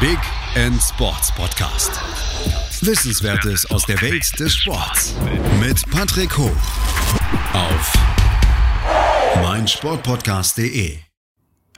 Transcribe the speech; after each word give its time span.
Big 0.00 0.18
End 0.54 0.80
Sports 0.80 1.34
Podcast. 1.34 1.90
Wissenswertes 2.86 3.68
aus 3.68 3.84
der 3.84 4.00
Welt 4.00 4.38
des 4.38 4.54
Sports 4.54 5.16
mit 5.58 5.90
Patrick 5.90 6.38
Hoch 6.38 6.52
auf 7.52 7.92
meinsportpodcast.de. 9.42 10.98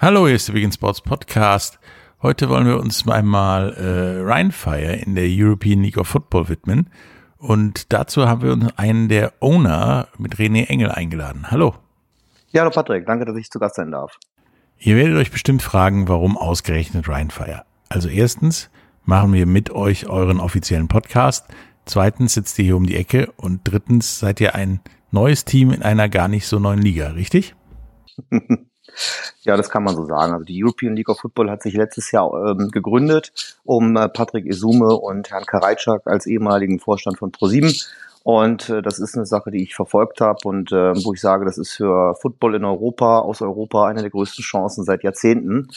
Hallo, 0.03 0.27
hier 0.27 0.37
ist 0.37 0.49
der 0.49 0.53
Big 0.53 0.65
End 0.65 0.75
Sports 0.75 1.01
Podcast. 1.01 1.81
Heute 2.21 2.51
wollen 2.51 2.67
wir 2.67 2.79
uns 2.79 3.09
einmal 3.09 3.73
äh, 3.73 4.21
Rheinfire 4.23 4.97
in 4.97 5.15
der 5.15 5.25
European 5.27 5.83
League 5.83 5.97
of 5.97 6.09
Football 6.09 6.51
widmen. 6.51 6.91
Und 7.39 7.91
dazu 7.95 8.29
haben 8.29 8.43
wir 8.43 8.53
uns 8.53 8.77
einen 8.77 9.09
der 9.09 9.33
Owner 9.41 10.09
mit 10.19 10.37
René 10.37 10.67
Engel 10.67 10.91
eingeladen. 10.91 11.51
Hallo. 11.51 11.75
Ja, 12.51 12.61
hallo 12.61 12.71
Patrick, 12.71 13.07
danke, 13.07 13.25
dass 13.25 13.37
ich 13.37 13.51
zu 13.51 13.59
Gast 13.59 13.77
sein 13.77 13.91
darf. 13.91 14.19
Ihr 14.77 14.97
werdet 14.97 15.17
euch 15.17 15.31
bestimmt 15.31 15.63
fragen, 15.63 16.07
warum 16.07 16.37
ausgerechnet 16.37 17.09
Rheinfire. 17.09 17.65
Also 17.93 18.09
erstens 18.09 18.71
machen 19.05 19.33
wir 19.33 19.47
mit 19.47 19.71
euch 19.71 20.09
euren 20.09 20.39
offiziellen 20.39 20.87
Podcast. 20.87 21.47
Zweitens 21.87 22.35
sitzt 22.35 22.57
ihr 22.61 22.65
hier 22.65 22.77
um 22.77 22.87
die 22.87 22.95
Ecke. 22.95 23.33
Und 23.37 23.63
drittens 23.65 24.21
seid 24.21 24.41
ihr 24.41 24.55
ein 24.55 24.79
neues 25.11 25.45
Team 25.45 25.73
in 25.73 25.83
einer 25.83 26.09
gar 26.09 26.29
nicht 26.29 26.47
so 26.47 26.61
neuen 26.61 26.81
Liga, 26.81 27.09
richtig? 27.09 27.55
Ja, 29.43 29.57
das 29.57 29.71
kann 29.71 29.85
man 29.85 29.95
so 29.95 30.05
sagen. 30.05 30.33
Also 30.33 30.45
die 30.45 30.65
European 30.65 30.97
League 30.97 31.09
of 31.09 31.21
Football 31.21 31.49
hat 31.49 31.63
sich 31.63 31.75
letztes 31.75 32.11
Jahr 32.11 32.33
ähm, 32.45 32.71
gegründet, 32.73 33.57
um 33.63 33.97
äh, 33.97 34.09
Patrick 34.09 34.47
Isume 34.47 34.97
und 34.97 35.31
Herrn 35.31 35.47
Karajczak 35.47 36.09
als 36.09 36.27
ehemaligen 36.27 36.81
Vorstand 36.81 37.17
von 37.17 37.31
ProSieben 37.31 37.73
und 38.23 38.69
äh, 38.69 38.83
das 38.83 38.99
ist 38.99 39.17
eine 39.17 39.25
Sache, 39.25 39.51
die 39.51 39.63
ich 39.63 39.75
verfolgt 39.75 40.21
habe 40.21 40.39
und 40.45 40.73
äh, 40.73 40.93
wo 41.05 41.15
ich 41.15 41.21
sage, 41.21 41.47
das 41.47 41.57
ist 41.57 41.73
für 41.73 42.15
Football 42.15 42.57
in 42.57 42.65
Europa, 42.65 43.21
aus 43.21 43.41
Europa, 43.41 43.87
eine 43.87 44.03
der 44.03 44.11
größten 44.11 44.45
Chancen 44.45 44.85
seit 44.85 45.03
Jahrzehnten. 45.03 45.69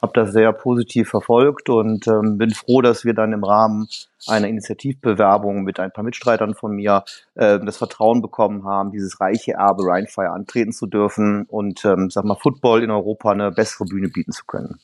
Habe 0.00 0.12
das 0.14 0.32
sehr 0.32 0.52
positiv 0.52 1.10
verfolgt 1.10 1.68
und 1.68 2.08
ähm, 2.08 2.38
bin 2.38 2.50
froh, 2.50 2.82
dass 2.82 3.04
wir 3.04 3.14
dann 3.14 3.32
im 3.32 3.44
Rahmen 3.44 3.86
einer 4.26 4.48
Initiativbewerbung 4.48 5.62
mit 5.62 5.78
ein 5.78 5.92
paar 5.92 6.04
Mitstreitern 6.04 6.54
von 6.54 6.72
mir 6.72 7.04
äh, 7.34 7.60
das 7.60 7.76
Vertrauen 7.76 8.20
bekommen 8.20 8.64
haben, 8.64 8.90
dieses 8.90 9.20
reiche 9.20 9.52
Erbe 9.52 9.86
Rheinfire 9.86 10.30
antreten 10.30 10.72
zu 10.72 10.86
dürfen 10.86 11.44
und 11.44 11.84
ähm, 11.84 12.10
sag 12.10 12.24
mal 12.24 12.36
Football 12.36 12.82
in 12.82 12.90
Europa 12.90 13.30
eine 13.30 13.52
bessere 13.52 13.84
Bühne 13.84 14.08
bieten 14.08 14.32
zu 14.32 14.44
können. 14.44 14.80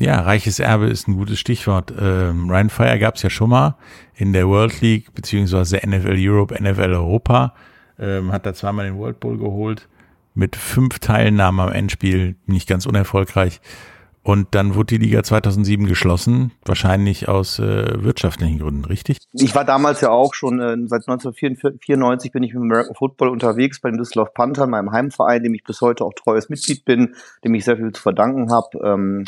Ja, 0.00 0.20
reiches 0.20 0.60
Erbe 0.60 0.86
ist 0.86 1.08
ein 1.08 1.16
gutes 1.16 1.40
Stichwort. 1.40 1.92
Ähm, 2.00 2.48
Ryan 2.48 2.70
Fire 2.70 2.98
gab 3.00 3.16
es 3.16 3.22
ja 3.22 3.30
schon 3.30 3.50
mal 3.50 3.76
in 4.14 4.32
der 4.32 4.46
World 4.46 4.80
League 4.80 5.12
beziehungsweise 5.12 5.80
NFL 5.84 6.14
Europe, 6.16 6.54
NFL 6.54 6.92
Europa. 6.92 7.52
Ähm, 7.98 8.30
hat 8.30 8.46
da 8.46 8.54
zweimal 8.54 8.84
den 8.84 8.96
World 8.96 9.18
Bowl 9.18 9.36
geholt 9.36 9.88
mit 10.34 10.54
fünf 10.54 11.00
Teilnahmen 11.00 11.58
am 11.58 11.72
Endspiel, 11.72 12.36
nicht 12.46 12.68
ganz 12.68 12.86
unerfolgreich. 12.86 13.60
Und 14.22 14.54
dann 14.54 14.76
wurde 14.76 14.98
die 14.98 15.04
Liga 15.04 15.24
2007 15.24 15.86
geschlossen, 15.86 16.52
wahrscheinlich 16.64 17.28
aus 17.28 17.58
äh, 17.58 18.04
wirtschaftlichen 18.04 18.60
Gründen, 18.60 18.84
richtig? 18.84 19.18
Ich 19.32 19.54
war 19.56 19.64
damals 19.64 20.00
ja 20.00 20.10
auch 20.10 20.34
schon, 20.34 20.60
äh, 20.60 20.76
seit 20.86 21.08
1994 21.08 22.30
bin 22.30 22.44
ich 22.44 22.54
mit 22.54 22.62
American 22.62 22.94
Football 22.94 23.30
unterwegs 23.30 23.80
bei 23.80 23.90
den 23.90 23.98
Düsseldorf 23.98 24.32
Panthern, 24.32 24.70
meinem 24.70 24.92
Heimverein, 24.92 25.42
dem 25.42 25.54
ich 25.54 25.64
bis 25.64 25.80
heute 25.80 26.04
auch 26.04 26.12
treues 26.14 26.50
Mitglied 26.50 26.84
bin, 26.84 27.16
dem 27.42 27.54
ich 27.54 27.64
sehr 27.64 27.78
viel 27.78 27.90
zu 27.90 28.00
verdanken 28.00 28.52
habe. 28.52 28.78
Ähm, 28.84 29.24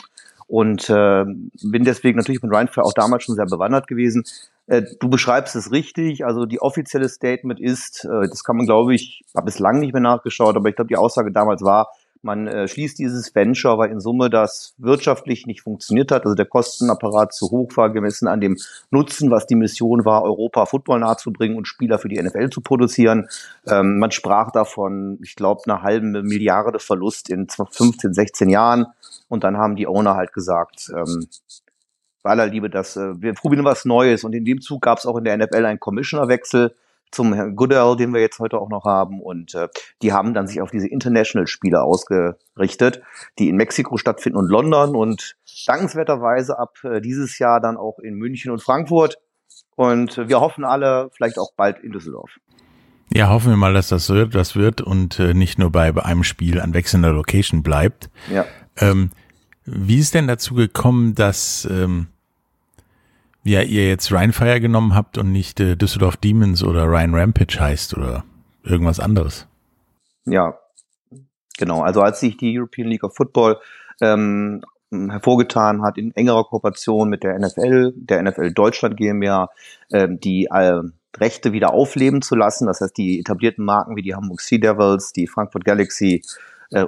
und 0.51 0.91
äh, 0.91 1.25
bin 1.63 1.85
deswegen 1.85 2.19
natürlich 2.19 2.43
mit 2.43 2.53
Rheinfire 2.53 2.85
auch 2.85 2.93
damals 2.93 3.23
schon 3.23 3.37
sehr 3.37 3.47
bewandert 3.47 3.87
gewesen. 3.87 4.25
Äh, 4.67 4.83
du 4.99 5.09
beschreibst 5.09 5.55
es 5.55 5.71
richtig, 5.71 6.25
also 6.25 6.45
die 6.45 6.61
offizielle 6.61 7.09
Statement 7.09 7.61
ist, 7.61 8.05
äh, 8.05 8.29
das 8.29 8.43
kann 8.43 8.57
man 8.57 8.67
glaube 8.67 8.93
ich, 8.93 9.23
habe 9.37 9.45
bislang 9.45 9.79
nicht 9.79 9.93
mehr 9.93 10.03
nachgeschaut, 10.03 10.57
aber 10.57 10.69
ich 10.69 10.75
glaube 10.75 10.89
die 10.89 10.97
Aussage 10.97 11.31
damals 11.31 11.63
war, 11.63 11.93
man 12.23 12.47
äh, 12.47 12.69
schließt 12.69 12.99
dieses 12.99 13.35
Venture, 13.35 13.79
weil 13.79 13.91
in 13.91 14.01
Summe 14.01 14.29
das 14.29 14.75
wirtschaftlich 14.79 15.47
nicht 15.47 15.63
funktioniert 15.63 16.13
hat, 16.13 16.25
also 16.25 16.35
der 16.35 16.47
Kostenapparat 16.47 17.33
zu 17.33 17.51
hoch 17.51 17.77
war, 17.77 17.91
gemessen 17.91 18.29
an 18.29 18.41
dem 18.41 18.59
Nutzen, 18.91 19.31
was 19.31 19.47
die 19.47 19.55
Mission 19.55 20.05
war, 20.05 20.23
Europa 20.23 20.67
Football 20.67 21.01
nahezubringen 21.01 21.57
und 21.57 21.67
Spieler 21.67 21.99
für 21.99 22.09
die 22.09 22.21
NFL 22.21 22.51
zu 22.51 22.61
produzieren. 22.61 23.29
Ähm, 23.67 23.99
man 23.99 24.11
sprach 24.11 24.51
davon, 24.51 25.19
ich 25.23 25.35
glaube, 25.35 25.63
einer 25.67 25.83
halben 25.83 26.13
Milliarde 26.13 26.79
Verlust 26.79 27.31
in 27.31 27.49
15, 27.49 28.13
16 28.13 28.49
Jahren. 28.49 28.87
Und 29.29 29.45
dann 29.45 29.57
haben 29.57 29.77
die 29.77 29.87
Owner 29.87 30.15
halt 30.15 30.33
gesagt, 30.33 30.91
ähm, 30.95 31.27
bei 32.23 32.31
aller 32.31 32.47
Liebe, 32.47 32.69
dass 32.69 32.97
äh, 32.97 33.21
wir 33.21 33.33
probieren 33.33 33.65
was 33.65 33.85
Neues. 33.85 34.25
Und 34.25 34.35
in 34.35 34.45
dem 34.45 34.61
Zug 34.61 34.83
gab 34.83 34.99
es 34.99 35.07
auch 35.07 35.17
in 35.17 35.25
der 35.25 35.39
NFL 35.39 35.65
einen 35.65 35.81
Commissionerwechsel 35.81 36.75
zum 37.11 37.33
Herrn 37.35 37.57
Goodell, 37.57 37.97
den 37.97 38.13
wir 38.13 38.21
jetzt 38.21 38.39
heute 38.39 38.59
auch 38.59 38.69
noch 38.69 38.85
haben. 38.85 39.21
Und 39.21 39.55
äh, 39.55 39.69
die 40.03 40.13
haben 40.13 40.35
dann 40.35 40.47
sich 40.47 40.61
auf 40.61 40.71
diese 40.71 40.89
International-Spiele 40.89 41.83
ausgerichtet, 41.83 43.03
die 43.39 43.49
in 43.49 43.57
Mexiko 43.57 43.97
stattfinden 43.97 44.39
und 44.39 44.49
London 44.49 44.95
und 44.95 45.37
dankenswerterweise 45.67 46.59
ab 46.59 46.77
äh, 46.85 47.01
dieses 47.01 47.39
Jahr 47.39 47.61
dann 47.61 47.77
auch 47.77 47.99
in 47.99 48.15
München 48.15 48.51
und 48.51 48.63
Frankfurt. 48.63 49.19
Und 49.77 50.19
äh, 50.19 50.29
wir 50.29 50.41
hoffen 50.41 50.65
alle 50.65 51.11
vielleicht 51.13 51.39
auch 51.39 51.53
bald 51.57 51.79
in 51.81 51.93
Düsseldorf. 51.93 52.31
Ja, 53.13 53.29
hoffen 53.29 53.51
wir 53.51 53.57
mal, 53.57 53.75
dass 53.75 53.89
das 53.89 54.09
wird, 54.09 54.35
das 54.37 54.55
wird 54.55 54.81
und 54.81 55.19
äh, 55.19 55.35
nicht 55.35 55.59
nur 55.59 55.71
bei 55.73 55.93
einem 55.97 56.23
Spiel 56.23 56.61
an 56.61 56.75
wechselnder 56.75 57.13
Location 57.13 57.65
bleibt. 57.65 58.09
Ja. 58.33 58.45
Ähm, 58.77 59.11
wie 59.65 59.99
ist 59.99 60.15
denn 60.15 60.29
dazu 60.29 60.55
gekommen, 60.55 61.15
dass 61.17 61.67
ähm, 61.71 62.07
ja, 63.45 63.63
ihr 63.63 63.89
jetzt 63.89 64.13
Rheinfire 64.13 64.61
genommen 64.61 64.95
habt 64.95 65.19
und 65.19 65.33
nicht 65.33 65.61
äh, 65.61 65.77
Düsseldorf 65.77 66.17
Demons 66.17 66.63
oder 66.63 66.85
Rhein 66.85 67.15
Rampage 67.15 67.59
heißt 67.59 67.97
oder 67.97 68.25
irgendwas 68.63 69.01
anderes. 69.01 69.47
Ja, 70.27 70.59
genau. 71.59 71.83
Also 71.83 72.03
als 72.03 72.21
sich 72.21 72.37
die 72.37 72.59
European 72.59 72.89
League 72.89 73.05
of 73.05 73.15
Football 73.15 73.59
ähm, 74.01 74.63
hervorgetan 74.91 75.83
hat 75.83 75.99
in 75.99 76.15
engerer 76.17 76.45
Kooperation 76.45 77.09
mit 77.09 77.23
der 77.23 77.39
NFL, 77.39 77.93
der 77.97 78.23
NFL 78.23 78.53
Deutschland 78.53 78.97
GmbH, 78.97 79.51
ähm, 79.93 80.21
die 80.21 80.47
äh, 80.47 80.83
Rechte 81.17 81.53
wieder 81.53 81.73
aufleben 81.73 82.23
zu 82.23 82.37
lassen. 82.37 82.67
Das 82.67 82.81
heißt, 82.81 82.97
die 82.97 83.21
etablierten 83.21 83.65
Marken 83.65 83.97
wie 83.97 84.03
die 84.03 84.15
Hamburg 84.15 84.41
Sea 84.41 84.59
Devils, 84.59 85.13
die 85.13 85.27
Frankfurt 85.27 85.65
Galaxy, 85.65 86.23
äh, 86.71 86.87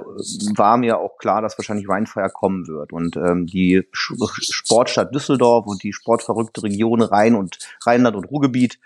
war 0.55 0.77
mir 0.77 0.99
auch 0.99 1.17
klar, 1.17 1.41
dass 1.41 1.57
wahrscheinlich 1.57 1.89
Rheinfire 1.89 2.29
kommen 2.29 2.67
wird. 2.67 2.93
Und 2.93 3.17
ähm, 3.17 3.45
die 3.45 3.87
Sportstadt 3.91 5.13
Düsseldorf 5.13 5.65
und 5.67 5.83
die 5.83 5.93
sportverrückte 5.93 6.63
Region 6.63 7.01
Rhein 7.01 7.35
und 7.35 7.59
Rheinland 7.85 8.15
und 8.15 8.25
Ruhrgebiet 8.25 8.79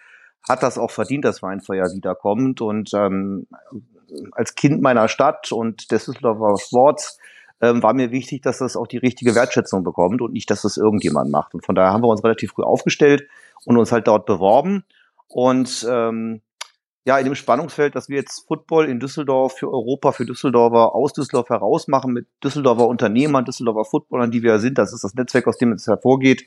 hat 0.47 0.63
das 0.63 0.77
auch 0.77 0.91
verdient, 0.91 1.25
dass 1.25 1.43
Rheinfire 1.43 1.93
wiederkommt. 1.93 2.61
Und 2.61 2.91
ähm, 2.93 3.47
als 4.31 4.55
Kind 4.55 4.81
meiner 4.81 5.07
Stadt 5.07 5.51
und 5.51 5.91
des 5.91 6.05
Düsseldorfer 6.05 6.57
Sports 6.57 7.19
ähm, 7.61 7.83
war 7.83 7.93
mir 7.93 8.11
wichtig, 8.11 8.41
dass 8.41 8.59
das 8.59 8.75
auch 8.75 8.87
die 8.87 8.97
richtige 8.97 9.35
Wertschätzung 9.35 9.83
bekommt 9.83 10.21
und 10.21 10.33
nicht, 10.33 10.49
dass 10.49 10.61
das 10.61 10.77
irgendjemand 10.77 11.31
macht. 11.31 11.53
Und 11.53 11.65
von 11.65 11.75
daher 11.75 11.91
haben 11.91 12.03
wir 12.03 12.07
uns 12.07 12.23
relativ 12.23 12.51
früh 12.51 12.63
aufgestellt 12.63 13.27
und 13.65 13.77
uns 13.77 13.91
halt 13.91 14.07
dort 14.07 14.25
beworben. 14.25 14.83
Und 15.27 15.85
ähm, 15.89 16.41
ja, 17.07 17.17
in 17.17 17.23
dem 17.23 17.35
Spannungsfeld, 17.35 17.95
dass 17.95 18.09
wir 18.09 18.17
jetzt 18.17 18.45
Football 18.49 18.89
in 18.89 18.99
Düsseldorf 18.99 19.59
für 19.59 19.71
Europa, 19.71 20.11
für 20.11 20.25
Düsseldorfer 20.25 20.93
aus 20.93 21.13
Düsseldorf 21.13 21.47
heraus 21.47 21.87
machen 21.87 22.11
mit 22.11 22.27
Düsseldorfer 22.43 22.85
Unternehmern, 22.85 23.45
Düsseldorfer 23.45 23.85
Footballern, 23.85 24.29
die 24.29 24.43
wir 24.43 24.59
sind. 24.59 24.77
Das 24.77 24.91
ist 24.91 25.05
das 25.05 25.13
Netzwerk, 25.13 25.47
aus 25.47 25.57
dem 25.57 25.71
es 25.71 25.87
hervorgeht. 25.87 26.45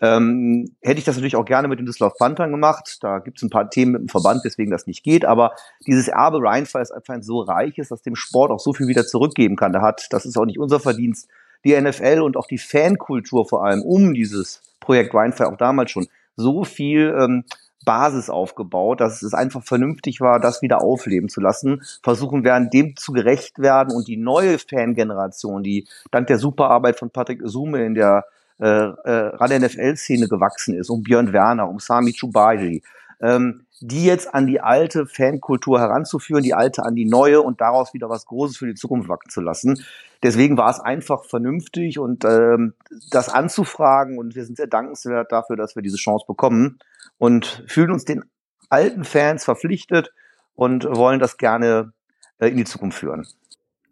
Ähm, 0.00 0.74
hätte 0.82 0.98
ich 0.98 1.04
das 1.04 1.14
natürlich 1.14 1.36
auch 1.36 1.44
gerne 1.44 1.68
mit 1.68 1.78
den 1.78 1.86
Düsseldorf 1.86 2.14
Panthern 2.18 2.50
gemacht. 2.50 2.98
Da 3.02 3.20
gibt 3.20 3.36
es 3.36 3.44
ein 3.44 3.50
paar 3.50 3.70
Themen 3.70 3.92
mit 3.92 4.00
dem 4.00 4.08
Verband, 4.08 4.44
weswegen 4.44 4.72
das 4.72 4.88
nicht 4.88 5.04
geht. 5.04 5.24
Aber 5.24 5.52
dieses 5.86 6.08
Erbe 6.08 6.42
Rheinfall 6.42 6.82
ist 6.82 6.90
einfach 6.90 7.14
ein 7.14 7.22
so 7.22 7.42
reiches, 7.42 7.90
dass 7.90 8.02
dem 8.02 8.16
Sport 8.16 8.50
auch 8.50 8.58
so 8.58 8.72
viel 8.72 8.88
wieder 8.88 9.06
zurückgeben 9.06 9.54
kann. 9.54 9.72
Da 9.72 9.80
hat, 9.80 10.08
das 10.10 10.26
ist 10.26 10.36
auch 10.36 10.44
nicht 10.44 10.58
unser 10.58 10.80
Verdienst, 10.80 11.28
die 11.64 11.80
NFL 11.80 12.22
und 12.22 12.36
auch 12.36 12.48
die 12.48 12.58
Fankultur 12.58 13.48
vor 13.48 13.64
allem 13.64 13.82
um 13.82 14.12
dieses 14.12 14.60
Projekt 14.80 15.14
Rheinfall 15.14 15.46
auch 15.46 15.56
damals 15.56 15.92
schon 15.92 16.08
so 16.34 16.64
viel 16.64 17.14
ähm, 17.16 17.44
Basis 17.84 18.28
aufgebaut, 18.30 19.00
dass 19.00 19.22
es 19.22 19.34
einfach 19.34 19.62
vernünftig 19.62 20.20
war, 20.20 20.40
das 20.40 20.62
wieder 20.62 20.82
aufleben 20.82 21.28
zu 21.28 21.40
lassen. 21.40 21.82
Versuchen 22.02 22.44
werden, 22.44 22.70
dem 22.70 22.96
zu 22.96 23.12
gerecht 23.12 23.58
werden 23.58 23.94
und 23.94 24.08
die 24.08 24.16
neue 24.16 24.58
Fangeneration, 24.58 25.62
die 25.62 25.86
dank 26.10 26.26
der 26.26 26.38
Superarbeit 26.38 26.98
von 26.98 27.10
Patrick 27.10 27.40
Sume 27.44 27.84
in 27.84 27.94
der 27.94 28.24
äh, 28.60 28.66
äh, 28.66 29.36
Radio-NFL-Szene 29.36 30.28
gewachsen 30.28 30.74
ist, 30.74 30.90
um 30.90 31.02
Björn 31.02 31.32
Werner, 31.32 31.68
um 31.68 31.78
Sami 31.78 32.12
Chubaji, 32.12 32.82
ähm, 33.20 33.66
die 33.80 34.04
jetzt 34.04 34.34
an 34.34 34.46
die 34.46 34.60
alte 34.60 35.06
Fankultur 35.06 35.80
heranzuführen, 35.80 36.42
die 36.42 36.52
alte 36.52 36.84
an 36.84 36.94
die 36.94 37.06
neue 37.06 37.40
und 37.40 37.60
daraus 37.60 37.94
wieder 37.94 38.10
was 38.10 38.26
Großes 38.26 38.58
für 38.58 38.66
die 38.66 38.74
Zukunft 38.74 39.08
wachsen 39.08 39.30
zu 39.30 39.40
lassen. 39.40 39.82
Deswegen 40.22 40.58
war 40.58 40.70
es 40.70 40.78
einfach 40.78 41.24
vernünftig 41.24 41.98
und 41.98 42.24
ähm, 42.26 42.74
das 43.10 43.30
anzufragen 43.30 44.18
und 44.18 44.34
wir 44.34 44.44
sind 44.44 44.58
sehr 44.58 44.66
dankenswert 44.66 45.32
dafür, 45.32 45.56
dass 45.56 45.74
wir 45.74 45.82
diese 45.82 45.96
Chance 45.96 46.26
bekommen 46.28 46.78
und 47.16 47.64
fühlen 47.66 47.90
uns 47.90 48.04
den 48.04 48.24
alten 48.68 49.04
Fans 49.04 49.44
verpflichtet 49.44 50.12
und 50.54 50.84
wollen 50.84 51.18
das 51.18 51.38
gerne 51.38 51.92
äh, 52.38 52.48
in 52.48 52.58
die 52.58 52.64
Zukunft 52.64 52.98
führen. 52.98 53.26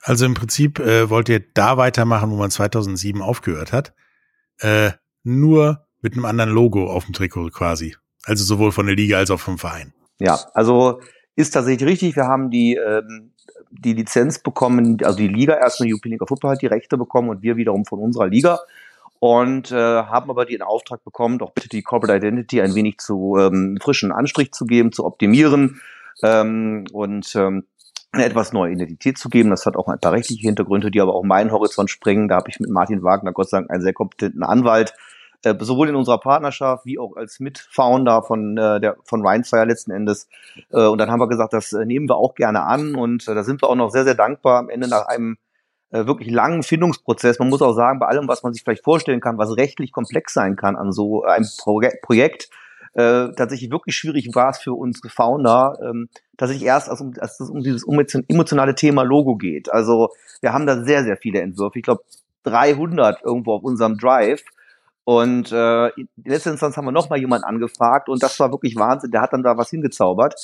Also 0.03 0.27
im 0.27 0.35
Prinzip 0.35 0.79
äh, 0.79 1.09
wollt 1.09 1.31
ihr 1.31 1.43
da 1.55 1.79
weitermachen, 1.79 2.31
wo 2.31 2.37
man 2.37 2.51
2007 2.51 3.23
aufgehört 3.23 3.73
hat, 3.73 3.95
äh, 4.61 4.93
nur 5.23 5.87
mit 6.01 6.15
einem 6.15 6.25
anderen 6.25 6.51
Logo 6.51 6.91
auf 6.91 7.05
dem 7.05 7.15
Trikot 7.15 7.51
quasi. 7.51 7.97
Also 8.25 8.45
sowohl 8.45 8.73
von 8.73 8.87
der 8.87 8.97
Liga 8.97 9.19
als 9.19 9.31
auch 9.31 9.41
vom 9.41 9.59
Verein. 9.59 9.93
Ja, 10.21 10.39
also 10.55 11.01
ist 11.37 11.51
tatsächlich 11.51 11.89
richtig. 11.89 12.17
Wir 12.17 12.27
haben 12.27 12.51
die, 12.51 12.75
ähm, 12.75 13.33
die 13.71 13.93
Lizenz 13.93 14.39
bekommen, 14.39 14.99
also 15.03 15.19
die 15.19 15.29
Liga 15.29 15.55
erst 15.55 15.81
eine 15.81 15.91
European 15.91 16.13
League 16.13 16.29
Football 16.29 16.53
hat 16.53 16.63
die 16.63 16.67
Rechte 16.67 16.99
bekommen 16.99 17.29
und 17.29 17.43
wir 17.43 17.57
wiederum 17.57 17.85
von 17.85 18.01
unserer 18.01 18.29
Liga. 18.29 18.61
und 19.21 19.73
äh, 19.73 19.75
haben 19.75 20.31
aber 20.31 20.47
den 20.47 20.63
Auftrag 20.63 21.03
bekommen, 21.05 21.39
doch 21.39 21.51
bitte 21.51 21.69
die 21.69 21.83
Corporate 21.83 22.25
Identity 22.25 22.61
ein 22.61 22.77
wenig 22.77 22.99
zu 22.99 23.37
ähm, 23.37 23.77
frischen 23.83 24.13
Anstrich 24.13 24.53
zu 24.53 24.65
geben, 24.65 24.93
zu 24.93 25.05
optimieren 25.05 25.81
ähm, 26.23 26.85
und 26.93 27.35
ähm, 27.35 27.65
eine 28.13 28.25
etwas 28.25 28.53
neue 28.53 28.73
Identität 28.73 29.19
zu 29.19 29.29
geben. 29.29 29.51
Das 29.51 29.67
hat 29.67 29.77
auch 29.77 29.89
ein 29.89 29.99
paar 30.01 30.13
rechtliche 30.13 30.43
Hintergründe, 30.43 30.91
die 30.91 31.01
aber 31.01 31.15
auch 31.15 31.25
meinen 31.25 31.53
Horizont 31.53 31.91
springen. 31.91 32.29
Da 32.29 32.37
habe 32.37 32.51
ich 32.51 32.61
mit 32.61 32.71
Martin 32.71 33.03
Wagner, 33.03 33.33
Gott 33.33 33.51
sei 33.51 33.59
Dank, 33.59 33.71
einen 33.71 33.83
sehr 33.83 33.93
kompetenten 33.93 34.43
Anwalt, 34.43 34.95
äh, 35.45 35.55
sowohl 35.61 35.89
in 35.89 35.95
unserer 35.95 36.19
Partnerschaft 36.19 36.87
wie 36.87 36.99
auch 36.99 37.17
als 37.17 37.39
Mitfounder 37.39 38.23
von 38.23 38.57
äh, 38.57 38.81
der 38.81 38.97
von 39.05 39.27
Rhinefire 39.27 39.67
letzten 39.67 39.91
Endes. 39.91 40.29
Äh, 40.71 40.87
und 40.87 40.99
dann 40.99 41.11
haben 41.11 41.21
wir 41.21 41.29
gesagt, 41.29 41.53
das 41.53 41.73
äh, 41.73 41.85
nehmen 41.85 42.09
wir 42.09 42.17
auch 42.17 42.35
gerne 42.35 42.63
an 42.63 42.95
und 42.95 43.29
äh, 43.29 43.35
da 43.35 43.45
sind 43.45 43.63
wir 43.63 43.69
auch 43.69 43.77
noch 43.77 43.91
sehr 43.91 44.05
sehr 44.05 44.15
dankbar 44.15 44.59
am 44.59 44.71
Ende 44.71 44.89
nach 44.89 45.07
einem 45.07 45.37
äh, 45.91 46.07
wirklich 46.07 46.31
langen 46.31 46.63
Findungsprozess. 46.63 47.39
Man 47.39 47.49
muss 47.49 47.63
auch 47.63 47.75
sagen, 47.75 47.99
bei 47.99 48.07
allem, 48.07 48.29
was 48.29 48.43
man 48.43 48.53
sich 48.53 48.63
vielleicht 48.63 48.85
vorstellen 48.85 49.21
kann, 49.21 49.39
was 49.39 49.57
rechtlich 49.57 49.93
komplex 49.93 50.35
sein 50.35 50.57
kann 50.57 50.77
an 50.77 50.93
so 50.93 51.23
einem 51.23 51.47
Pro 51.59 51.81
Projekt, 52.03 52.51
äh, 52.95 53.29
tatsächlich 53.37 53.71
wirklich 53.71 53.97
schwierig 53.97 54.29
war 54.35 54.51
es 54.51 54.59
für 54.59 54.75
uns 54.75 55.01
Founder, 55.07 55.79
ähm, 55.83 56.09
tatsächlich 56.37 56.67
erst, 56.67 56.89
als, 56.89 57.03
als 57.19 57.41
es 57.41 57.51
um 57.51 57.63
dieses 57.63 57.85
emotionale 57.87 58.75
Thema 58.75 59.03
Logo 59.03 59.37
geht. 59.37 59.71
Also 59.71 60.11
wir 60.41 60.53
haben 60.53 60.67
da 60.67 60.83
sehr, 60.85 61.05
sehr 61.05 61.17
viele 61.17 61.41
Entwürfe. 61.41 61.79
Ich 61.79 61.85
glaube 61.85 62.03
300 62.45 63.23
irgendwo 63.23 63.55
auf 63.55 63.65
unserem 63.65 63.99
Drive. 63.99 64.43
Und 65.05 65.53
äh, 65.53 65.89
in 65.89 66.09
letzter 66.25 66.51
Instanz 66.51 66.77
haben 66.77 66.85
wir 66.85 66.93
noch 66.93 67.09
mal 67.09 67.19
jemanden 67.19 67.45
angefragt 67.45 68.11
und 68.11 68.23
das 68.23 68.39
war 68.41 68.51
wirklich 68.51 68.77
Wahnsinn. 68.77 69.11
Der 69.11 69.23
hat 69.23 69.33
dann 69.33 69.43
da 69.43 69.57
was 69.57 69.71
hingezaubert. 69.71 70.35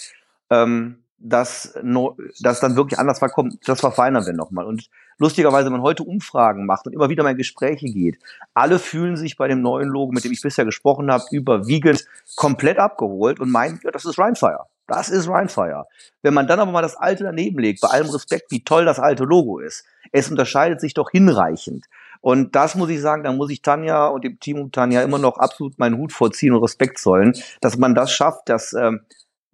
Ähm, 0.48 1.03
dass, 1.24 1.74
no, 1.82 2.16
dass 2.40 2.60
dann 2.60 2.76
wirklich 2.76 2.98
anders 3.00 3.22
war, 3.22 3.30
komm, 3.30 3.58
das 3.64 3.80
verfeinern 3.80 4.26
wir 4.26 4.34
nochmal. 4.34 4.66
Und 4.66 4.90
lustigerweise, 5.18 5.66
wenn 5.66 5.72
man 5.72 5.82
heute 5.82 6.02
Umfragen 6.02 6.66
macht 6.66 6.86
und 6.86 6.92
immer 6.92 7.08
wieder 7.08 7.22
mal 7.22 7.30
in 7.30 7.38
Gespräche 7.38 7.86
geht, 7.86 8.18
alle 8.52 8.78
fühlen 8.78 9.16
sich 9.16 9.36
bei 9.38 9.48
dem 9.48 9.62
neuen 9.62 9.88
Logo, 9.88 10.12
mit 10.12 10.24
dem 10.24 10.32
ich 10.32 10.42
bisher 10.42 10.66
gesprochen 10.66 11.10
habe, 11.10 11.24
überwiegend 11.30 12.06
komplett 12.36 12.78
abgeholt 12.78 13.40
und 13.40 13.50
meinen, 13.50 13.80
ja, 13.82 13.90
das 13.90 14.04
ist 14.04 14.18
Rhinefire. 14.18 14.66
Das 14.86 15.08
ist 15.08 15.26
Rhinefire. 15.26 15.86
Wenn 16.20 16.34
man 16.34 16.46
dann 16.46 16.60
aber 16.60 16.70
mal 16.70 16.82
das 16.82 16.96
alte 16.96 17.24
daneben 17.24 17.58
legt, 17.58 17.80
bei 17.80 17.88
allem 17.88 18.10
Respekt, 18.10 18.50
wie 18.50 18.62
toll 18.62 18.84
das 18.84 18.98
alte 18.98 19.24
Logo 19.24 19.60
ist, 19.60 19.86
es 20.12 20.30
unterscheidet 20.30 20.80
sich 20.82 20.92
doch 20.92 21.10
hinreichend. 21.10 21.86
Und 22.20 22.54
das 22.54 22.74
muss 22.74 22.90
ich 22.90 23.00
sagen, 23.00 23.24
da 23.24 23.32
muss 23.32 23.50
ich 23.50 23.62
Tanja 23.62 24.08
und 24.08 24.24
dem 24.24 24.38
Team 24.40 24.58
um 24.58 24.72
Tanja 24.72 25.02
immer 25.02 25.18
noch 25.18 25.38
absolut 25.38 25.78
meinen 25.78 25.96
Hut 25.96 26.12
vorziehen 26.12 26.52
und 26.52 26.62
Respekt 26.62 26.98
zollen, 26.98 27.34
dass 27.62 27.78
man 27.78 27.94
das 27.94 28.12
schafft, 28.12 28.50
dass 28.50 28.74
ähm, 28.74 29.00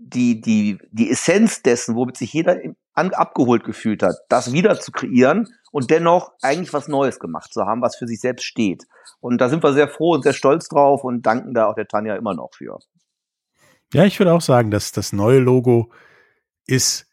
die, 0.03 0.41
die, 0.41 0.79
die 0.91 1.11
Essenz 1.11 1.63
dessen, 1.63 1.95
womit 1.95 2.17
sich 2.17 2.33
jeder 2.33 2.59
an, 2.95 3.13
abgeholt 3.13 3.65
gefühlt 3.65 4.03
hat, 4.03 4.17
das 4.29 4.53
wieder 4.53 4.81
zu 4.81 4.93
kreieren 4.93 5.49
und 5.73 5.91
dennoch 5.91 6.33
eigentlich 6.43 6.73
was 6.73 6.89
Neues 6.89 7.21
gemacht 7.21 7.53
zu 7.53 7.67
haben, 7.67 7.83
was 7.83 7.97
für 7.97 8.07
sich 8.07 8.21
selbst 8.21 8.45
steht. 8.45 8.87
Und 9.21 9.39
da 9.39 9.49
sind 9.49 9.63
wir 9.63 9.73
sehr 9.73 9.89
froh 9.89 10.15
und 10.15 10.23
sehr 10.23 10.33
stolz 10.33 10.69
drauf 10.69 11.05
und 11.05 11.23
danken 11.23 11.55
da 11.55 11.67
auch 11.67 11.75
der 11.75 11.87
Tanja 11.87 12.17
immer 12.17 12.35
noch 12.35 12.51
für. 12.55 12.79
Ja, 13.93 14.05
ich 14.05 14.19
würde 14.19 14.33
auch 14.33 14.41
sagen, 14.41 14.71
dass 14.71 14.93
das 14.93 15.13
neue 15.13 15.39
Logo 15.39 15.91
ist 16.67 17.07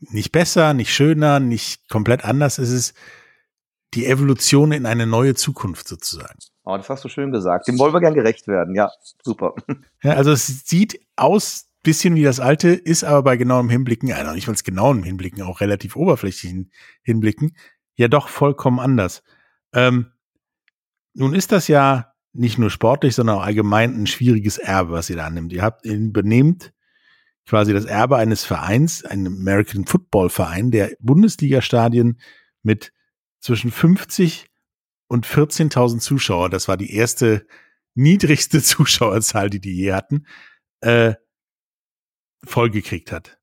nicht 0.00 0.32
besser, 0.32 0.74
nicht 0.74 0.92
schöner, 0.92 1.38
nicht 1.38 1.88
komplett 1.88 2.24
anders. 2.24 2.58
Es 2.58 2.70
ist 2.70 2.94
die 3.94 4.06
Evolution 4.06 4.72
in 4.72 4.86
eine 4.86 5.06
neue 5.06 5.34
Zukunft 5.34 5.86
sozusagen. 5.86 6.38
Oh, 6.64 6.76
das 6.76 6.88
hast 6.88 7.04
du 7.04 7.08
schön 7.08 7.30
gesagt. 7.30 7.68
Dem 7.68 7.78
wollen 7.78 7.92
wir 7.92 8.00
gern 8.00 8.14
gerecht 8.14 8.48
werden. 8.48 8.74
Ja, 8.74 8.90
super. 9.22 9.54
Ja, 10.02 10.14
also 10.14 10.32
es 10.32 10.64
sieht 10.64 11.00
aus 11.14 11.68
bisschen 11.82 12.14
wie 12.14 12.22
das 12.22 12.40
alte, 12.40 12.70
ist 12.70 13.04
aber 13.04 13.22
bei 13.22 13.36
genauem 13.36 13.68
Hinblicken, 13.68 14.12
also 14.12 14.32
nicht 14.32 14.46
mal 14.46 14.56
genauem 14.62 15.02
Hinblicken, 15.02 15.42
auch 15.42 15.60
relativ 15.60 15.96
oberflächlichen 15.96 16.70
Hinblicken, 17.02 17.56
ja 17.96 18.08
doch 18.08 18.28
vollkommen 18.28 18.78
anders. 18.78 19.22
Ähm, 19.72 20.12
nun 21.14 21.34
ist 21.34 21.52
das 21.52 21.68
ja 21.68 22.12
nicht 22.32 22.58
nur 22.58 22.70
sportlich, 22.70 23.14
sondern 23.14 23.36
auch 23.36 23.42
allgemein 23.42 23.94
ein 23.94 24.06
schwieriges 24.06 24.58
Erbe, 24.58 24.92
was 24.92 25.10
ihr 25.10 25.16
da 25.16 25.26
annimmt. 25.26 25.52
Ihr 25.52 25.62
habt, 25.62 25.82
benehmt 25.82 26.72
quasi 27.46 27.72
das 27.72 27.84
Erbe 27.84 28.16
eines 28.16 28.44
Vereins, 28.44 29.04
einem 29.04 29.36
American 29.38 29.86
Football 29.86 30.30
Verein, 30.30 30.70
der 30.70 30.92
Bundesliga-Stadien 31.00 32.18
mit 32.62 32.92
zwischen 33.40 33.70
50 33.70 34.46
und 35.08 35.26
14.000 35.26 35.98
Zuschauer, 35.98 36.48
das 36.48 36.68
war 36.68 36.76
die 36.76 36.94
erste 36.94 37.46
niedrigste 37.94 38.62
Zuschauerzahl, 38.62 39.50
die 39.50 39.60
die 39.60 39.76
je 39.76 39.92
hatten, 39.92 40.26
äh, 40.80 41.14
vollgekriegt 42.44 43.12
hat. 43.12 43.38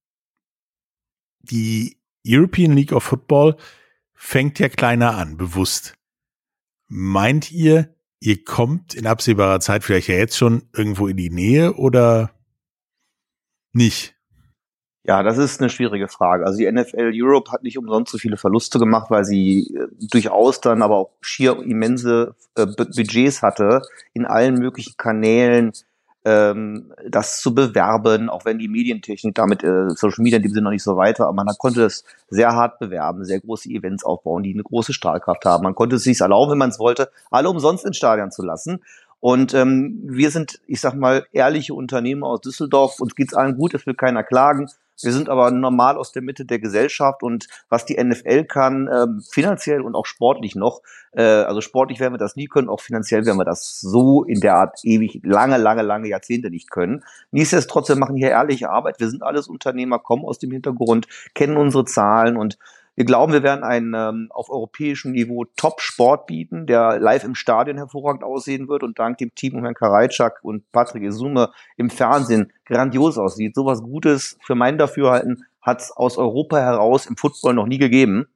Die 1.39 1.97
European 2.25 2.73
League 2.73 2.91
of 2.91 3.03
Football 3.03 3.55
fängt 4.13 4.59
ja 4.59 4.69
kleiner 4.69 5.15
an, 5.15 5.37
bewusst. 5.37 5.95
Meint 6.87 7.51
ihr, 7.51 7.95
ihr 8.19 8.43
kommt 8.43 8.93
in 8.95 9.07
absehbarer 9.07 9.59
Zeit 9.59 9.83
vielleicht 9.83 10.09
ja 10.09 10.15
jetzt 10.15 10.37
schon 10.37 10.63
irgendwo 10.75 11.07
in 11.07 11.17
die 11.17 11.29
Nähe 11.29 11.73
oder 11.75 12.31
nicht? 13.71 14.15
Ja, 15.09 15.23
das 15.23 15.37
ist 15.37 15.59
eine 15.59 15.69
schwierige 15.69 16.07
Frage. 16.07 16.45
Also 16.45 16.59
die 16.59 16.71
NFL 16.71 17.11
Europe 17.13 17.51
hat 17.51 17.63
nicht 17.63 17.77
umsonst 17.77 18.11
so 18.11 18.17
viele 18.17 18.37
Verluste 18.37 18.77
gemacht, 18.77 19.09
weil 19.09 19.23
sie 19.23 19.73
äh, 19.73 19.87
durchaus 19.99 20.61
dann 20.61 20.81
aber 20.81 20.97
auch 20.97 21.11
schier 21.21 21.57
immense 21.63 22.35
äh, 22.55 22.65
Budgets 22.65 23.41
hatte 23.41 23.81
in 24.13 24.25
allen 24.25 24.55
möglichen 24.55 24.97
Kanälen, 24.97 25.71
ähm, 26.25 26.93
das 27.07 27.39
zu 27.39 27.55
bewerben, 27.55 28.29
auch 28.29 28.45
wenn 28.45 28.59
die 28.59 28.67
Medientechnik 28.67 29.35
damit, 29.35 29.63
äh, 29.63 29.89
Social 29.89 30.21
Media 30.23 30.37
in 30.37 30.43
dem 30.43 30.51
Sinne 30.51 30.63
noch 30.65 30.71
nicht 30.71 30.83
so 30.83 30.97
weiter, 30.97 31.27
aber 31.27 31.43
man 31.43 31.55
konnte 31.57 31.83
es 31.85 32.03
sehr 32.29 32.53
hart 32.53 32.79
bewerben, 32.79 33.23
sehr 33.23 33.39
große 33.39 33.69
Events 33.69 34.03
aufbauen, 34.03 34.43
die 34.43 34.53
eine 34.53 34.63
große 34.63 34.93
Strahlkraft 34.93 35.45
haben. 35.45 35.63
Man 35.63 35.75
konnte 35.75 35.95
es 35.95 36.03
sich 36.03 36.19
erlauben, 36.19 36.51
wenn 36.51 36.57
man 36.57 36.69
es 36.69 36.79
wollte, 36.79 37.09
alle 37.31 37.49
umsonst 37.49 37.85
ins 37.85 37.97
Stadion 37.97 38.31
zu 38.31 38.43
lassen. 38.43 38.81
Und 39.21 39.53
ähm, 39.53 39.99
wir 40.03 40.31
sind, 40.31 40.61
ich 40.65 40.79
sag 40.79 40.93
mal, 40.95 41.25
ehrliche 41.31 41.73
Unternehmer 41.73 42.27
aus 42.27 42.41
Düsseldorf. 42.41 42.99
Uns 42.99 43.15
geht's 43.15 43.33
allen 43.33 43.57
gut, 43.57 43.73
es 43.73 43.85
will 43.85 43.93
keiner 43.93 44.23
klagen. 44.23 44.69
Wir 45.03 45.13
sind 45.13 45.29
aber 45.29 45.51
normal 45.51 45.97
aus 45.97 46.11
der 46.11 46.21
Mitte 46.21 46.45
der 46.45 46.59
Gesellschaft 46.59 47.23
und 47.23 47.47
was 47.69 47.85
die 47.85 48.01
NFL 48.01 48.45
kann, 48.45 48.89
ähm, 48.93 49.21
finanziell 49.29 49.81
und 49.81 49.95
auch 49.95 50.05
sportlich 50.05 50.55
noch, 50.55 50.81
äh, 51.11 51.23
also 51.23 51.61
sportlich 51.61 51.99
werden 51.99 52.13
wir 52.13 52.17
das 52.17 52.35
nie 52.35 52.47
können, 52.47 52.69
auch 52.69 52.81
finanziell 52.81 53.25
werden 53.25 53.37
wir 53.37 53.45
das 53.45 53.79
so 53.79 54.23
in 54.23 54.41
der 54.41 54.55
Art 54.55 54.79
ewig 54.83 55.21
lange, 55.23 55.57
lange, 55.57 55.81
lange 55.81 56.07
Jahrzehnte 56.07 56.49
nicht 56.49 56.69
können. 56.69 57.03
Nichtsdestotrotz, 57.31 57.89
wir 57.89 57.95
machen 57.95 58.17
hier 58.17 58.29
ehrliche 58.29 58.69
Arbeit. 58.69 58.99
Wir 58.99 59.09
sind 59.09 59.23
alles 59.23 59.47
Unternehmer, 59.47 59.99
kommen 59.99 60.25
aus 60.25 60.39
dem 60.39 60.51
Hintergrund, 60.51 61.07
kennen 61.33 61.57
unsere 61.57 61.85
Zahlen 61.85 62.37
und 62.37 62.57
wir 62.99 63.05
glauben, 63.05 63.31
wir 63.31 63.43
werden 63.43 63.63
einen 63.63 63.93
ähm, 63.93 64.27
auf 64.29 64.49
europäischem 64.49 65.13
Niveau 65.13 65.45
Top-Sport 65.55 66.27
bieten, 66.27 66.65
der 66.65 66.99
live 66.99 67.23
im 67.23 67.33
Stadion 67.33 67.77
hervorragend 67.77 68.25
aussehen 68.25 68.67
wird 68.67 68.83
und 68.83 68.99
dank 68.99 69.19
dem 69.19 69.33
Team 69.35 69.55
um 69.55 69.63
Herrn 69.63 69.73
Karajczak 69.73 70.39
und 70.41 70.69
Patrick 70.73 71.03
Isume 71.03 71.49
im 71.77 71.89
Fernsehen 71.89 72.51
grandios 72.65 73.17
aussieht. 73.17 73.55
Sowas 73.55 73.81
Gutes 73.81 74.37
für 74.45 74.55
mein 74.55 74.77
Dafürhalten 74.77 75.45
hat 75.61 75.79
es 75.79 75.91
aus 75.91 76.17
Europa 76.17 76.57
heraus 76.57 77.05
im 77.05 77.15
Football 77.15 77.53
noch 77.53 77.67
nie 77.67 77.77
gegeben. 77.77 78.27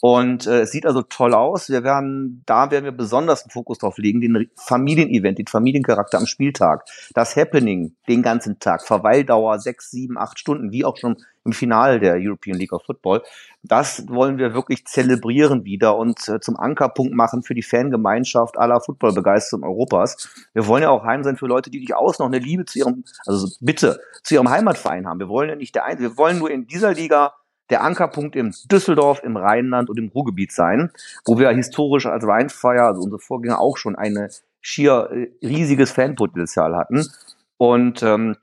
Und 0.00 0.46
äh, 0.46 0.62
es 0.62 0.72
sieht 0.72 0.84
also 0.84 1.02
toll 1.02 1.32
aus. 1.32 1.70
Wir 1.70 1.82
werden, 1.82 2.42
da 2.46 2.70
werden 2.70 2.84
wir 2.84 2.92
besonders 2.92 3.44
einen 3.44 3.50
Fokus 3.50 3.78
drauf 3.78 3.96
legen, 3.96 4.20
den 4.20 4.50
Familienevent, 4.56 5.38
den 5.38 5.46
Familiencharakter 5.46 6.18
am 6.18 6.26
Spieltag, 6.26 6.84
das 7.14 7.34
Happening 7.34 7.96
den 8.08 8.22
ganzen 8.22 8.58
Tag, 8.58 8.86
Verweildauer 8.86 9.58
sechs, 9.58 9.90
sieben, 9.90 10.18
acht 10.18 10.38
Stunden, 10.38 10.70
wie 10.70 10.84
auch 10.84 10.98
schon 10.98 11.16
im 11.46 11.52
Finale 11.52 12.00
der 12.00 12.16
European 12.18 12.58
League 12.58 12.72
of 12.72 12.82
Football. 12.84 13.22
Das 13.62 14.06
wollen 14.08 14.36
wir 14.36 14.52
wirklich 14.52 14.84
zelebrieren 14.84 15.64
wieder 15.64 15.96
und 15.96 16.28
äh, 16.28 16.40
zum 16.40 16.56
Ankerpunkt 16.56 17.14
machen 17.14 17.42
für 17.42 17.54
die 17.54 17.62
Fangemeinschaft 17.62 18.58
aller 18.58 18.80
Footballbegeisterten 18.80 19.64
Europas. 19.64 20.28
Wir 20.52 20.66
wollen 20.66 20.82
ja 20.82 20.90
auch 20.90 21.04
heim 21.04 21.24
sein 21.24 21.36
für 21.36 21.46
Leute, 21.46 21.70
die 21.70 21.78
durchaus 21.78 22.18
noch 22.18 22.26
eine 22.26 22.38
Liebe 22.38 22.64
zu 22.64 22.78
ihrem, 22.78 23.04
also 23.26 23.48
bitte, 23.60 24.00
zu 24.22 24.34
ihrem 24.34 24.50
Heimatverein 24.50 25.06
haben. 25.06 25.20
Wir 25.20 25.28
wollen 25.28 25.48
ja 25.48 25.56
nicht 25.56 25.74
der 25.74 25.84
Einzige, 25.84 26.10
wir 26.10 26.18
wollen 26.18 26.38
nur 26.38 26.50
in 26.50 26.66
dieser 26.66 26.92
Liga 26.92 27.32
der 27.70 27.82
Ankerpunkt 27.82 28.36
im 28.36 28.54
Düsseldorf, 28.70 29.22
im 29.24 29.36
Rheinland 29.36 29.90
und 29.90 29.98
im 29.98 30.08
Ruhrgebiet 30.08 30.52
sein, 30.52 30.90
wo 31.24 31.38
wir 31.38 31.50
historisch 31.50 32.06
als 32.06 32.26
Rheinfire, 32.26 32.82
also 32.82 33.02
unsere 33.02 33.20
Vorgänger 33.20 33.60
auch 33.60 33.76
schon 33.76 33.96
eine 33.96 34.30
schier 34.60 35.10
äh, 35.12 35.46
riesiges 35.46 35.92
Fanpotenzial 35.92 36.76
hatten. 36.76 37.06
Und 37.56 38.02
ähm, 38.02 38.36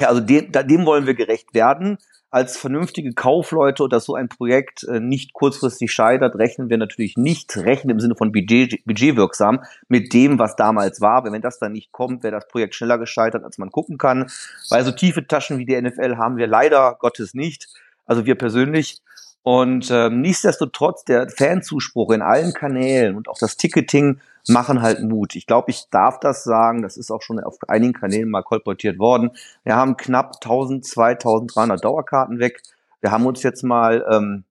ja, 0.00 0.08
also 0.08 0.20
dem, 0.20 0.52
dem 0.52 0.86
wollen 0.86 1.06
wir 1.06 1.14
gerecht 1.14 1.54
werden. 1.54 1.98
Als 2.28 2.58
vernünftige 2.58 3.14
Kaufleute, 3.14 3.88
dass 3.88 4.04
so 4.04 4.14
ein 4.14 4.28
Projekt 4.28 4.82
äh, 4.84 5.00
nicht 5.00 5.32
kurzfristig 5.32 5.92
scheitert, 5.92 6.34
rechnen 6.36 6.68
wir 6.68 6.76
natürlich 6.76 7.16
nicht, 7.16 7.56
rechnen 7.56 7.90
im 7.90 8.00
Sinne 8.00 8.14
von 8.16 8.32
Budget, 8.32 8.84
budgetwirksam 8.84 9.62
mit 9.88 10.12
dem, 10.12 10.38
was 10.38 10.56
damals 10.56 11.00
war. 11.00 11.24
Wenn 11.24 11.40
das 11.40 11.58
dann 11.58 11.72
nicht 11.72 11.92
kommt, 11.92 12.24
wäre 12.24 12.34
das 12.34 12.48
Projekt 12.48 12.74
schneller 12.74 12.98
gescheitert, 12.98 13.44
als 13.44 13.58
man 13.58 13.70
gucken 13.70 13.96
kann. 13.96 14.30
Weil 14.68 14.84
so 14.84 14.90
tiefe 14.90 15.26
Taschen 15.26 15.58
wie 15.58 15.66
die 15.66 15.80
NFL 15.80 16.16
haben 16.16 16.36
wir 16.36 16.46
leider 16.46 16.96
Gottes 16.98 17.32
nicht 17.32 17.68
also 18.06 18.24
wir 18.24 18.36
persönlich. 18.36 19.02
Und 19.42 19.90
ähm, 19.92 20.22
nichtsdestotrotz, 20.22 21.04
der 21.04 21.28
Fanzuspruch 21.28 22.10
in 22.10 22.22
allen 22.22 22.52
Kanälen 22.52 23.16
und 23.16 23.28
auch 23.28 23.38
das 23.38 23.56
Ticketing 23.56 24.18
machen 24.48 24.82
halt 24.82 25.02
Mut. 25.02 25.36
Ich 25.36 25.46
glaube, 25.46 25.70
ich 25.70 25.86
darf 25.90 26.18
das 26.18 26.42
sagen. 26.42 26.82
Das 26.82 26.96
ist 26.96 27.10
auch 27.10 27.22
schon 27.22 27.38
auf 27.40 27.56
einigen 27.68 27.92
Kanälen 27.92 28.28
mal 28.28 28.42
kolportiert 28.42 28.98
worden. 28.98 29.30
Wir 29.62 29.76
haben 29.76 29.96
knapp 29.96 30.36
1000, 30.42 30.84
2300 30.84 31.84
Dauerkarten 31.84 32.38
weg. 32.40 32.62
Wir 33.00 33.10
haben 33.12 33.26
uns 33.26 33.42
jetzt 33.42 33.62
mal 33.62 34.04
ähm, 34.10 34.44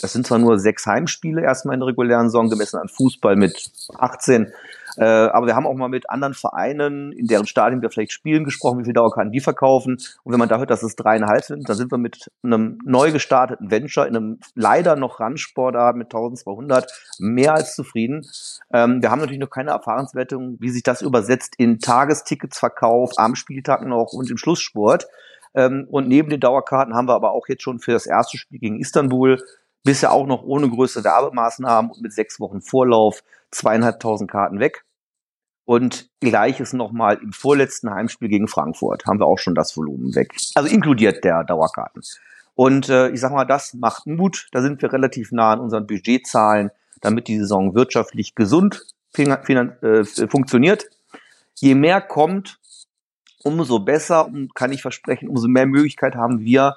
Das 0.00 0.12
sind 0.12 0.26
zwar 0.26 0.38
nur 0.38 0.58
sechs 0.58 0.86
Heimspiele 0.86 1.42
erstmal 1.42 1.74
in 1.74 1.80
der 1.80 1.88
regulären 1.88 2.28
Saison, 2.28 2.48
gemessen 2.48 2.78
an 2.78 2.88
Fußball 2.88 3.36
mit 3.36 3.70
18. 3.98 4.52
Äh, 4.96 5.04
aber 5.04 5.46
wir 5.46 5.54
haben 5.54 5.66
auch 5.66 5.74
mal 5.74 5.88
mit 5.88 6.10
anderen 6.10 6.34
Vereinen, 6.34 7.12
in 7.12 7.26
deren 7.26 7.46
Stadien 7.46 7.82
wir 7.82 7.90
vielleicht 7.90 8.12
spielen, 8.12 8.44
gesprochen, 8.44 8.80
wie 8.80 8.84
viel 8.84 8.92
Dauerkarten 8.92 9.32
die 9.32 9.40
verkaufen. 9.40 9.98
Und 10.24 10.32
wenn 10.32 10.38
man 10.38 10.48
da 10.48 10.58
hört, 10.58 10.70
dass 10.70 10.82
es 10.82 10.96
dreieinhalb 10.96 11.44
sind, 11.44 11.68
dann 11.68 11.76
sind 11.76 11.92
wir 11.92 11.98
mit 11.98 12.30
einem 12.42 12.78
neu 12.84 13.12
gestarteten 13.12 13.70
Venture 13.70 14.06
in 14.06 14.16
einem 14.16 14.40
leider 14.54 14.96
noch 14.96 15.20
Randsportart 15.20 15.96
mit 15.96 16.06
1200 16.06 16.90
mehr 17.18 17.54
als 17.54 17.74
zufrieden. 17.74 18.26
Ähm, 18.72 19.02
wir 19.02 19.10
haben 19.10 19.20
natürlich 19.20 19.40
noch 19.40 19.50
keine 19.50 19.70
Erfahrungswertung, 19.70 20.56
wie 20.60 20.70
sich 20.70 20.82
das 20.82 21.02
übersetzt 21.02 21.54
in 21.58 21.78
Tagesticketsverkauf 21.78 23.12
am 23.16 23.36
Spieltag 23.36 23.86
noch 23.86 24.12
und 24.12 24.30
im 24.30 24.38
Schlusssport. 24.38 25.06
Ähm, 25.54 25.86
und 25.90 26.08
neben 26.08 26.30
den 26.30 26.40
Dauerkarten 26.40 26.94
haben 26.94 27.08
wir 27.08 27.14
aber 27.14 27.32
auch 27.32 27.48
jetzt 27.48 27.62
schon 27.62 27.80
für 27.80 27.92
das 27.92 28.06
erste 28.06 28.38
Spiel 28.38 28.58
gegen 28.58 28.78
Istanbul 28.78 29.42
bisher 29.84 30.12
auch 30.12 30.26
noch 30.26 30.42
ohne 30.42 30.68
größere 30.68 31.04
Werbemaßnahmen 31.04 31.90
und 31.90 32.02
mit 32.02 32.12
sechs 32.12 32.40
Wochen 32.40 32.60
Vorlauf 32.60 33.22
zweieinhalbtausend 33.50 34.30
Karten 34.30 34.60
weg. 34.60 34.84
Und 35.64 36.10
gleiches 36.20 36.72
nochmal 36.72 37.18
im 37.22 37.32
vorletzten 37.32 37.90
Heimspiel 37.90 38.28
gegen 38.28 38.48
Frankfurt 38.48 39.06
haben 39.06 39.20
wir 39.20 39.26
auch 39.26 39.38
schon 39.38 39.54
das 39.54 39.76
Volumen 39.76 40.14
weg. 40.16 40.34
Also 40.54 40.68
inkludiert 40.68 41.22
der 41.22 41.44
Dauerkarten. 41.44 42.02
Und 42.54 42.88
äh, 42.88 43.10
ich 43.10 43.20
sag 43.20 43.32
mal, 43.32 43.44
das 43.44 43.74
macht 43.74 44.06
Mut. 44.06 44.48
Da 44.52 44.62
sind 44.62 44.82
wir 44.82 44.92
relativ 44.92 45.32
nah 45.32 45.52
an 45.52 45.60
unseren 45.60 45.86
Budgetzahlen, 45.86 46.70
damit 47.00 47.28
die 47.28 47.38
Saison 47.38 47.74
wirtschaftlich 47.74 48.34
gesund 48.34 48.84
äh, 49.16 50.04
funktioniert. 50.04 50.86
Je 51.54 51.74
mehr 51.74 52.00
kommt, 52.00 52.58
umso 53.42 53.78
besser 53.78 54.26
und 54.26 54.54
kann 54.54 54.72
ich 54.72 54.82
versprechen, 54.82 55.28
umso 55.28 55.48
mehr 55.48 55.66
Möglichkeit 55.66 56.14
haben 56.16 56.40
wir, 56.40 56.76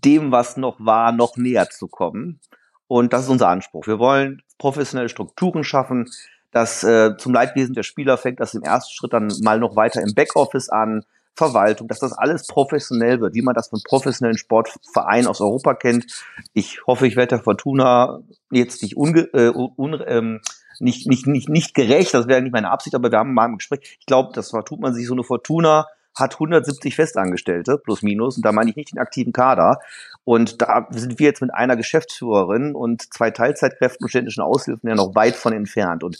dem, 0.00 0.32
was 0.32 0.56
noch 0.56 0.76
war, 0.78 1.12
noch 1.12 1.36
näher 1.36 1.70
zu 1.70 1.88
kommen. 1.88 2.40
Und 2.86 3.12
das 3.12 3.22
ist 3.22 3.28
unser 3.28 3.48
Anspruch. 3.48 3.86
Wir 3.86 3.98
wollen 3.98 4.42
professionelle 4.58 5.08
Strukturen 5.08 5.64
schaffen. 5.64 6.10
Das 6.50 6.84
äh, 6.84 7.16
zum 7.16 7.32
Leidwesen 7.32 7.74
der 7.74 7.82
Spieler 7.82 8.16
fängt 8.16 8.40
das 8.40 8.54
im 8.54 8.62
ersten 8.62 8.94
Schritt 8.94 9.12
dann 9.12 9.32
mal 9.42 9.58
noch 9.58 9.76
weiter 9.76 10.02
im 10.02 10.14
Backoffice 10.14 10.68
an, 10.68 11.04
Verwaltung, 11.36 11.88
dass 11.88 11.98
das 11.98 12.12
alles 12.12 12.46
professionell 12.46 13.20
wird, 13.20 13.34
wie 13.34 13.42
man 13.42 13.54
das 13.54 13.68
von 13.68 13.80
professionellen 13.82 14.38
Sportvereinen 14.38 15.26
aus 15.26 15.40
Europa 15.40 15.74
kennt. 15.74 16.06
Ich 16.52 16.86
hoffe, 16.86 17.06
ich 17.06 17.16
werde 17.16 17.36
der 17.36 17.42
Fortuna 17.42 18.20
jetzt 18.50 18.82
nicht, 18.82 18.96
unge 18.96 19.22
äh, 19.32 19.50
un 19.50 20.00
ähm, 20.06 20.40
nicht, 20.78 21.08
nicht, 21.08 21.26
nicht, 21.26 21.48
nicht 21.48 21.74
gerecht, 21.74 22.14
das 22.14 22.28
wäre 22.28 22.42
nicht 22.42 22.52
meine 22.52 22.70
Absicht, 22.70 22.94
aber 22.94 23.10
wir 23.10 23.18
haben 23.18 23.34
mal 23.34 23.46
im 23.46 23.58
Gespräch, 23.58 23.96
ich 23.98 24.06
glaube, 24.06 24.30
das 24.32 24.50
tut 24.64 24.80
man 24.80 24.94
sich 24.94 25.06
so 25.06 25.14
eine 25.14 25.24
Fortuna 25.24 25.86
hat 26.16 26.34
170 26.34 26.94
Festangestellte, 26.94 27.78
plus 27.78 28.02
minus, 28.02 28.36
und 28.36 28.44
da 28.44 28.52
meine 28.52 28.70
ich 28.70 28.76
nicht 28.76 28.92
den 28.92 28.98
aktiven 28.98 29.32
Kader. 29.32 29.80
Und 30.24 30.62
da 30.62 30.86
sind 30.90 31.18
wir 31.18 31.26
jetzt 31.26 31.42
mit 31.42 31.52
einer 31.52 31.76
Geschäftsführerin 31.76 32.74
und 32.74 33.12
zwei 33.12 33.30
Teilzeitkräften 33.30 34.04
und 34.04 34.08
ständischen 34.08 34.42
Aushilfen 34.42 34.88
ja 34.88 34.94
noch 34.94 35.14
weit 35.14 35.36
von 35.36 35.52
entfernt. 35.52 36.02
Und 36.02 36.18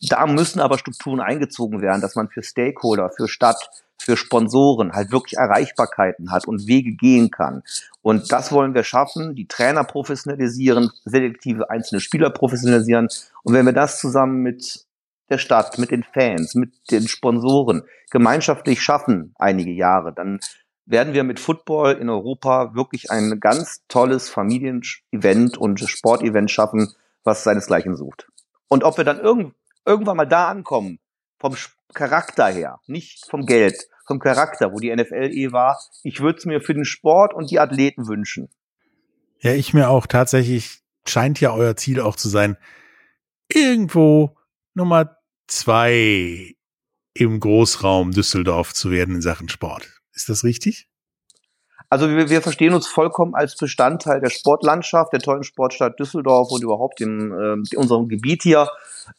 da 0.00 0.26
müssen 0.26 0.60
aber 0.60 0.78
Strukturen 0.78 1.20
eingezogen 1.20 1.80
werden, 1.80 2.00
dass 2.00 2.14
man 2.14 2.28
für 2.28 2.42
Stakeholder, 2.42 3.10
für 3.10 3.28
Stadt, 3.28 3.70
für 3.98 4.16
Sponsoren 4.16 4.92
halt 4.92 5.12
wirklich 5.12 5.38
Erreichbarkeiten 5.38 6.30
hat 6.30 6.46
und 6.46 6.66
Wege 6.66 6.92
gehen 6.92 7.30
kann. 7.30 7.62
Und 8.02 8.32
das 8.32 8.52
wollen 8.52 8.74
wir 8.74 8.84
schaffen, 8.84 9.34
die 9.34 9.46
Trainer 9.46 9.84
professionalisieren, 9.84 10.90
selektive 11.04 11.70
einzelne 11.70 12.00
Spieler 12.00 12.30
professionalisieren. 12.30 13.08
Und 13.42 13.54
wenn 13.54 13.64
wir 13.64 13.72
das 13.72 13.98
zusammen 13.98 14.42
mit 14.42 14.84
der 15.34 15.38
Stadt, 15.38 15.78
mit 15.78 15.90
den 15.90 16.04
Fans, 16.04 16.54
mit 16.54 16.72
den 16.90 17.08
Sponsoren 17.08 17.82
gemeinschaftlich 18.10 18.80
schaffen, 18.80 19.34
einige 19.38 19.72
Jahre, 19.72 20.12
dann 20.14 20.38
werden 20.86 21.14
wir 21.14 21.24
mit 21.24 21.40
Football 21.40 21.94
in 21.94 22.08
Europa 22.08 22.74
wirklich 22.74 23.10
ein 23.10 23.40
ganz 23.40 23.82
tolles 23.88 24.28
Familienevent 24.28 25.56
und 25.58 25.80
Sportevent 25.80 26.50
schaffen, 26.50 26.94
was 27.24 27.42
seinesgleichen 27.42 27.96
sucht. 27.96 28.28
Und 28.68 28.84
ob 28.84 28.96
wir 28.96 29.04
dann 29.04 29.18
irgend, 29.18 29.54
irgendwann 29.84 30.16
mal 30.16 30.26
da 30.26 30.48
ankommen, 30.48 30.98
vom 31.38 31.56
Charakter 31.92 32.46
her, 32.46 32.78
nicht 32.86 33.26
vom 33.28 33.46
Geld, 33.46 33.88
vom 34.06 34.18
Charakter, 34.18 34.72
wo 34.72 34.78
die 34.78 34.94
NFL 34.94 35.30
eh 35.32 35.52
war, 35.52 35.80
ich 36.02 36.20
würde 36.20 36.38
es 36.38 36.44
mir 36.44 36.60
für 36.60 36.74
den 36.74 36.84
Sport 36.84 37.34
und 37.34 37.50
die 37.50 37.58
Athleten 37.58 38.06
wünschen. 38.06 38.48
Ja, 39.40 39.52
ich 39.52 39.74
mir 39.74 39.88
auch 39.88 40.06
tatsächlich, 40.06 40.82
scheint 41.06 41.40
ja 41.40 41.52
euer 41.52 41.76
Ziel 41.76 42.00
auch 42.00 42.16
zu 42.16 42.28
sein, 42.28 42.56
irgendwo 43.48 44.36
Nummer 44.74 45.16
zwei 45.46 46.54
im 47.14 47.40
Großraum 47.40 48.10
Düsseldorf 48.10 48.74
zu 48.74 48.90
werden 48.90 49.16
in 49.16 49.22
Sachen 49.22 49.48
Sport. 49.48 50.00
Ist 50.12 50.28
das 50.28 50.44
richtig? 50.44 50.88
Also 51.90 52.10
wir, 52.10 52.28
wir 52.28 52.42
verstehen 52.42 52.74
uns 52.74 52.88
vollkommen 52.88 53.34
als 53.34 53.56
Bestandteil 53.56 54.20
der 54.20 54.30
Sportlandschaft, 54.30 55.12
der 55.12 55.20
tollen 55.20 55.44
Sportstadt 55.44 55.98
Düsseldorf 56.00 56.50
und 56.50 56.62
überhaupt 56.62 57.00
in, 57.00 57.30
äh, 57.30 57.76
unserem 57.76 58.08
Gebiet 58.08 58.42
hier. 58.42 58.68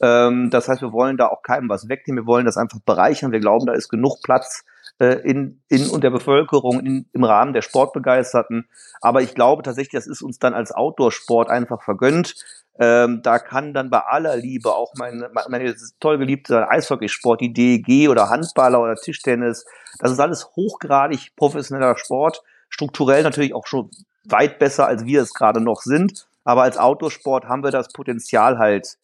Ähm, 0.02 0.50
das 0.50 0.68
heißt, 0.68 0.82
wir 0.82 0.92
wollen 0.92 1.16
da 1.16 1.28
auch 1.28 1.42
keinem 1.42 1.70
was 1.70 1.88
wegnehmen, 1.88 2.24
wir 2.24 2.28
wollen 2.28 2.46
das 2.46 2.58
einfach 2.58 2.80
bereichern. 2.86 3.32
Wir 3.32 3.40
glauben, 3.40 3.66
da 3.66 3.74
ist 3.74 3.88
genug 3.88 4.22
Platz 4.24 4.66
äh, 5.00 5.22
in, 5.22 5.62
in 5.70 5.90
und 5.90 6.04
der 6.04 6.10
Bevölkerung 6.10 6.80
in, 6.80 7.06
im 7.14 7.24
Rahmen 7.24 7.54
der 7.54 7.62
Sportbegeisterten. 7.62 8.68
Aber 9.00 9.22
ich 9.22 9.36
glaube 9.36 9.64
tatsächlich, 9.64 9.94
das 9.94 10.08
ist 10.08 10.22
uns 10.22 10.40
dann 10.40 10.54
als 10.54 10.72
Outdoor-Sport 10.72 11.50
einfach 11.50 11.82
vergönnt. 11.84 12.36
Ähm, 12.78 13.22
da 13.22 13.40
kann 13.40 13.74
dann 13.74 13.90
bei 13.90 14.00
aller 14.00 14.36
Liebe 14.36 14.76
auch 14.76 14.94
meine, 14.96 15.30
meine 15.48 15.76
toll 16.00 16.18
geliebte 16.18 16.70
Eishockeysport, 16.70 17.40
die 17.40 17.54
DEG 17.54 18.10
oder 18.10 18.30
Handballer 18.30 18.82
oder 18.82 18.96
Tischtennis, 18.96 19.66
das 20.00 20.12
ist 20.12 20.20
alles 20.20 20.48
hochgradig 20.56 21.36
professioneller 21.38 21.98
Sport, 21.98 22.44
strukturell 22.70 23.24
natürlich 23.24 23.54
auch 23.54 23.66
schon 23.66 23.90
weit 24.26 24.60
besser, 24.60 24.88
als 24.88 25.06
wir 25.06 25.22
es 25.22 25.34
gerade 25.34 25.62
noch 25.62 25.82
sind. 25.82 26.28
Aber 26.44 26.64
als 26.64 26.78
Outdoor-Sport 26.78 27.46
haben 27.46 27.64
wir 27.64 27.72
das 27.72 27.90
Potenzial 27.90 28.58
halt 28.58 28.98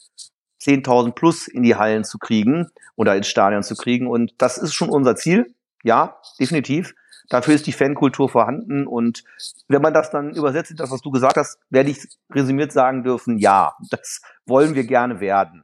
10.000 0.62 1.14
plus 1.14 1.48
in 1.48 1.64
die 1.64 1.76
Hallen 1.76 2.04
zu 2.04 2.18
kriegen 2.20 2.70
oder 2.96 3.16
ins 3.16 3.28
Stadion 3.28 3.64
zu 3.64 3.76
kriegen. 3.76 4.08
Und 4.08 4.34
das 4.38 4.58
ist 4.58 4.74
schon 4.74 4.90
unser 4.90 5.16
Ziel. 5.16 5.54
Ja, 5.84 6.18
definitiv. 6.40 6.94
Dafür 7.32 7.56
ist 7.56 7.66
die 7.66 7.72
Fankultur 7.72 8.28
vorhanden. 8.28 8.86
Und 8.86 9.24
wenn 9.70 9.82
man 9.82 9.94
das 9.94 10.12
dann 10.12 10.36
übersetzt, 10.36 10.74
das, 10.76 10.92
was 10.92 11.02
du 11.02 11.12
gesagt 11.12 11.38
hast, 11.38 11.58
werde 11.70 11.90
ich 11.90 12.06
resümiert 12.30 12.74
sagen 12.74 13.04
dürfen, 13.04 13.38
ja, 13.38 13.74
das 13.90 14.20
wollen 14.46 14.76
wir 14.76 14.84
gerne 14.84 15.22
werden. 15.22 15.64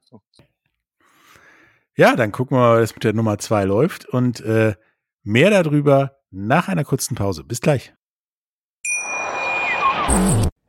Ja, 1.97 2.15
dann 2.15 2.31
gucken 2.31 2.55
wir 2.55 2.61
mal, 2.61 2.81
was 2.81 2.95
mit 2.95 3.03
der 3.03 3.11
Nummer 3.11 3.37
zwei 3.37 3.65
läuft. 3.65 4.05
Und 4.05 4.39
äh, 4.39 4.75
mehr 5.23 5.49
darüber 5.49 6.19
nach 6.31 6.69
einer 6.69 6.85
kurzen 6.85 7.15
Pause. 7.15 7.43
Bis 7.43 7.59
gleich. 7.59 7.93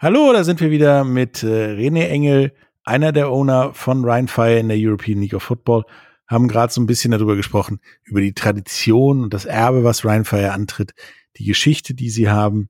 Hallo, 0.00 0.32
da 0.32 0.44
sind 0.44 0.60
wir 0.60 0.70
wieder 0.70 1.02
mit 1.02 1.42
äh, 1.42 1.74
René 1.74 2.06
Engel, 2.06 2.54
einer 2.84 3.10
der 3.10 3.32
Owner 3.32 3.74
von 3.74 4.04
Ryan 4.04 4.28
Fire 4.28 4.56
in 4.56 4.68
der 4.68 4.78
European 4.78 5.20
League 5.20 5.34
of 5.34 5.42
Football. 5.42 5.86
Haben 6.28 6.46
gerade 6.46 6.72
so 6.72 6.80
ein 6.80 6.86
bisschen 6.86 7.10
darüber 7.10 7.34
gesprochen, 7.34 7.80
über 8.04 8.20
die 8.20 8.32
Tradition 8.32 9.24
und 9.24 9.34
das 9.34 9.44
Erbe, 9.44 9.82
was 9.82 10.04
Ryan 10.04 10.24
Fire 10.24 10.52
antritt, 10.52 10.94
die 11.36 11.44
Geschichte, 11.46 11.94
die 11.94 12.10
sie 12.10 12.30
haben, 12.30 12.68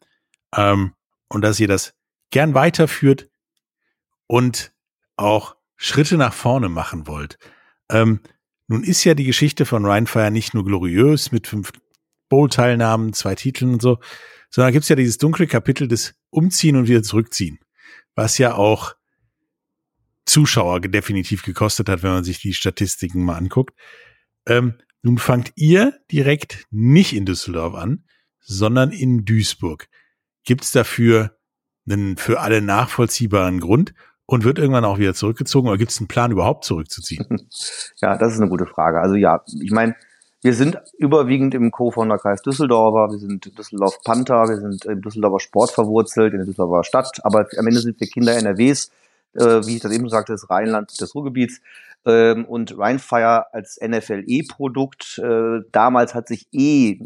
ähm, 0.57 0.95
und 1.29 1.43
dass 1.43 1.61
ihr 1.61 1.69
das 1.69 1.93
gern 2.31 2.55
weiterführt 2.55 3.29
und 4.27 4.73
auch 5.19 5.55
Schritte 5.77 6.17
nach 6.17 6.33
vorne 6.33 6.71
machen 6.71 7.07
wollt. 7.07 7.39
Ähm, 7.91 8.21
nun 8.69 8.83
ist 8.83 9.05
ja 9.05 9.13
die 9.13 9.25
Geschichte 9.25 9.67
von 9.67 9.85
Ryan 9.85 10.07
Fire 10.07 10.31
nicht 10.31 10.55
nur 10.55 10.65
gloriös 10.65 11.31
mit 11.31 11.47
fünf 11.47 11.73
Bowl-Teilnahmen, 12.31 13.13
zwei 13.13 13.35
Titeln 13.35 13.75
und 13.75 13.83
so, 13.83 13.99
sondern 14.49 14.73
gibt 14.73 14.85
es 14.85 14.89
ja 14.89 14.97
dieses 14.97 15.19
dunkle 15.19 15.47
Kapitel 15.47 15.89
des 15.89 16.15
Umziehen 16.31 16.77
und 16.77 16.89
wieder 16.89 17.03
zurückziehen, 17.03 17.59
was 18.15 18.39
ja 18.39 18.55
auch 18.55 18.95
Zuschauer 20.27 20.81
definitiv 20.81 21.43
gekostet 21.43 21.89
hat, 21.89 22.03
wenn 22.03 22.13
man 22.13 22.25
sich 22.25 22.41
die 22.41 22.53
Statistiken 22.53 23.25
mal 23.25 23.37
anguckt. 23.37 23.75
Ähm, 24.47 24.75
nun 25.03 25.19
fangt 25.19 25.53
ihr 25.55 25.95
direkt 26.13 26.67
nicht 26.71 27.15
in 27.15 27.25
Düsseldorf 27.25 27.75
an, 27.75 28.05
sondern 28.41 28.91
in 28.91 29.25
Duisburg. 29.25 29.89
Gibt 30.45 30.65
es 30.65 30.73
dafür 30.73 31.37
einen 31.89 32.17
für 32.17 32.41
alle 32.41 32.61
nachvollziehbaren 32.61 33.61
Grund 33.61 33.95
und 34.27 34.45
wird 34.45 34.59
irgendwann 34.59 34.85
auch 34.85 34.99
wieder 34.99 35.15
zurückgezogen 35.15 35.69
oder 35.69 35.79
gibt 35.79 35.91
es 35.91 35.99
einen 35.99 36.09
Plan 36.09 36.31
überhaupt 36.31 36.65
zurückzuziehen? 36.65 37.27
Ja, 38.01 38.17
das 38.17 38.35
ist 38.35 38.41
eine 38.41 38.51
gute 38.51 38.67
Frage. 38.67 39.01
Also 39.01 39.17
ja, 39.17 39.43
ich 39.61 39.73
meine, 39.73 39.97
Wir 40.41 40.55
sind 40.55 40.81
überwiegend 40.99 41.55
im 41.55 41.73
Co-Founder-Kreis 41.73 42.43
Düsseldorfer, 42.43 43.13
wir 43.13 43.19
sind 43.19 43.59
Düsseldorf 43.59 43.99
Panther, 44.05 44.49
wir 44.49 44.57
sind 44.57 44.85
im 44.85 45.03
Düsseldorfer 45.03 45.41
Sport 45.41 45.73
verwurzelt, 45.73 46.33
in 46.33 46.39
der 46.39 46.47
Düsseldorfer 46.47 46.85
Stadt, 46.85 47.21
aber 47.25 47.49
am 47.59 47.67
Ende 47.67 47.81
sind 47.81 47.99
wir 47.99 48.07
Kinder 48.07 48.37
NRWs, 48.37 48.93
äh, 49.35 49.67
wie 49.67 49.77
ich 49.77 49.83
das 49.83 49.91
eben 49.91 50.09
sagte, 50.09 50.33
des 50.33 50.49
Rheinland, 50.49 51.01
des 51.01 51.13
Ruhrgebiets. 51.15 51.61
Ähm, 52.07 52.45
und 52.45 52.79
Rhinefire 52.79 53.53
als 53.53 53.81
NFLE-Produkt, 53.83 55.19
äh, 55.19 55.65
damals 55.73 56.15
hat 56.15 56.29
sich 56.29 56.47
eh 56.53 57.01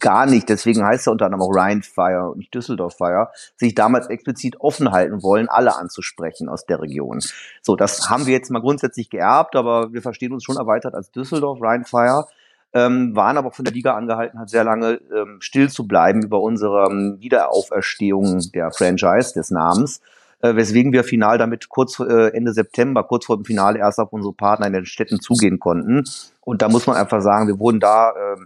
gar 0.00 0.24
nicht, 0.24 0.48
deswegen 0.48 0.82
heißt 0.82 1.06
er 1.06 1.12
unter 1.12 1.26
anderem 1.26 1.42
auch 1.42 1.54
Rhinefire 1.54 2.30
und 2.30 2.38
nicht 2.38 2.54
Düsseldorf 2.54 2.96
Fire, 2.96 3.28
sich 3.56 3.74
damals 3.74 4.08
explizit 4.08 4.58
offen 4.60 4.90
halten 4.90 5.22
wollen, 5.22 5.50
alle 5.50 5.76
anzusprechen 5.76 6.48
aus 6.48 6.64
der 6.64 6.80
Region. 6.80 7.20
So, 7.60 7.76
das 7.76 8.08
haben 8.08 8.24
wir 8.24 8.32
jetzt 8.32 8.50
mal 8.50 8.60
grundsätzlich 8.60 9.10
geerbt, 9.10 9.54
aber 9.54 9.92
wir 9.92 10.00
verstehen 10.00 10.32
uns 10.32 10.44
schon 10.44 10.56
erweitert 10.56 10.94
als 10.94 11.10
Düsseldorf 11.10 11.60
Rhinefire. 11.60 12.26
Ähm, 12.74 13.16
waren 13.16 13.38
aber 13.38 13.50
von 13.50 13.64
der 13.64 13.72
Liga 13.72 13.94
angehalten, 13.94 14.38
hat 14.38 14.50
sehr 14.50 14.62
lange 14.62 15.00
ähm, 15.14 15.38
still 15.40 15.70
zu 15.70 15.86
bleiben 15.86 16.22
über 16.22 16.42
unsere 16.42 16.88
ähm, 16.90 17.16
Wiederauferstehung 17.18 18.42
der 18.52 18.70
Franchise, 18.72 19.32
des 19.32 19.50
Namens 19.50 20.02
äh, 20.40 20.54
weswegen 20.54 20.92
wir 20.92 21.04
final 21.04 21.38
damit 21.38 21.68
kurz 21.68 21.98
äh, 22.00 22.28
Ende 22.28 22.52
September, 22.52 23.04
kurz 23.04 23.26
vor 23.26 23.36
dem 23.36 23.44
Finale 23.44 23.78
erst 23.78 23.98
auf 23.98 24.12
unsere 24.12 24.32
Partner 24.32 24.66
in 24.66 24.72
den 24.72 24.86
Städten 24.86 25.20
zugehen 25.20 25.58
konnten. 25.58 26.04
Und 26.40 26.62
da 26.62 26.68
muss 26.68 26.86
man 26.86 26.96
einfach 26.96 27.20
sagen, 27.20 27.48
wir 27.48 27.58
wurden 27.58 27.80
da 27.80 28.10
äh, 28.10 28.36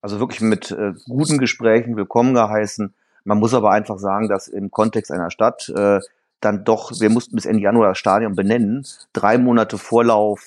also 0.00 0.20
wirklich 0.20 0.40
mit 0.40 0.70
äh, 0.70 0.92
guten 1.08 1.38
Gesprächen 1.38 1.96
willkommen 1.96 2.34
geheißen. 2.34 2.94
Man 3.24 3.38
muss 3.38 3.54
aber 3.54 3.70
einfach 3.70 3.98
sagen, 3.98 4.28
dass 4.28 4.48
im 4.48 4.70
Kontext 4.70 5.10
einer 5.10 5.30
Stadt 5.30 5.68
äh, 5.74 6.00
dann 6.40 6.64
doch, 6.64 6.92
wir 7.00 7.08
mussten 7.08 7.36
bis 7.36 7.46
Ende 7.46 7.62
Januar 7.62 7.88
das 7.88 7.98
Stadion 7.98 8.34
benennen, 8.34 8.86
drei 9.14 9.38
Monate 9.38 9.78
Vorlauf 9.78 10.42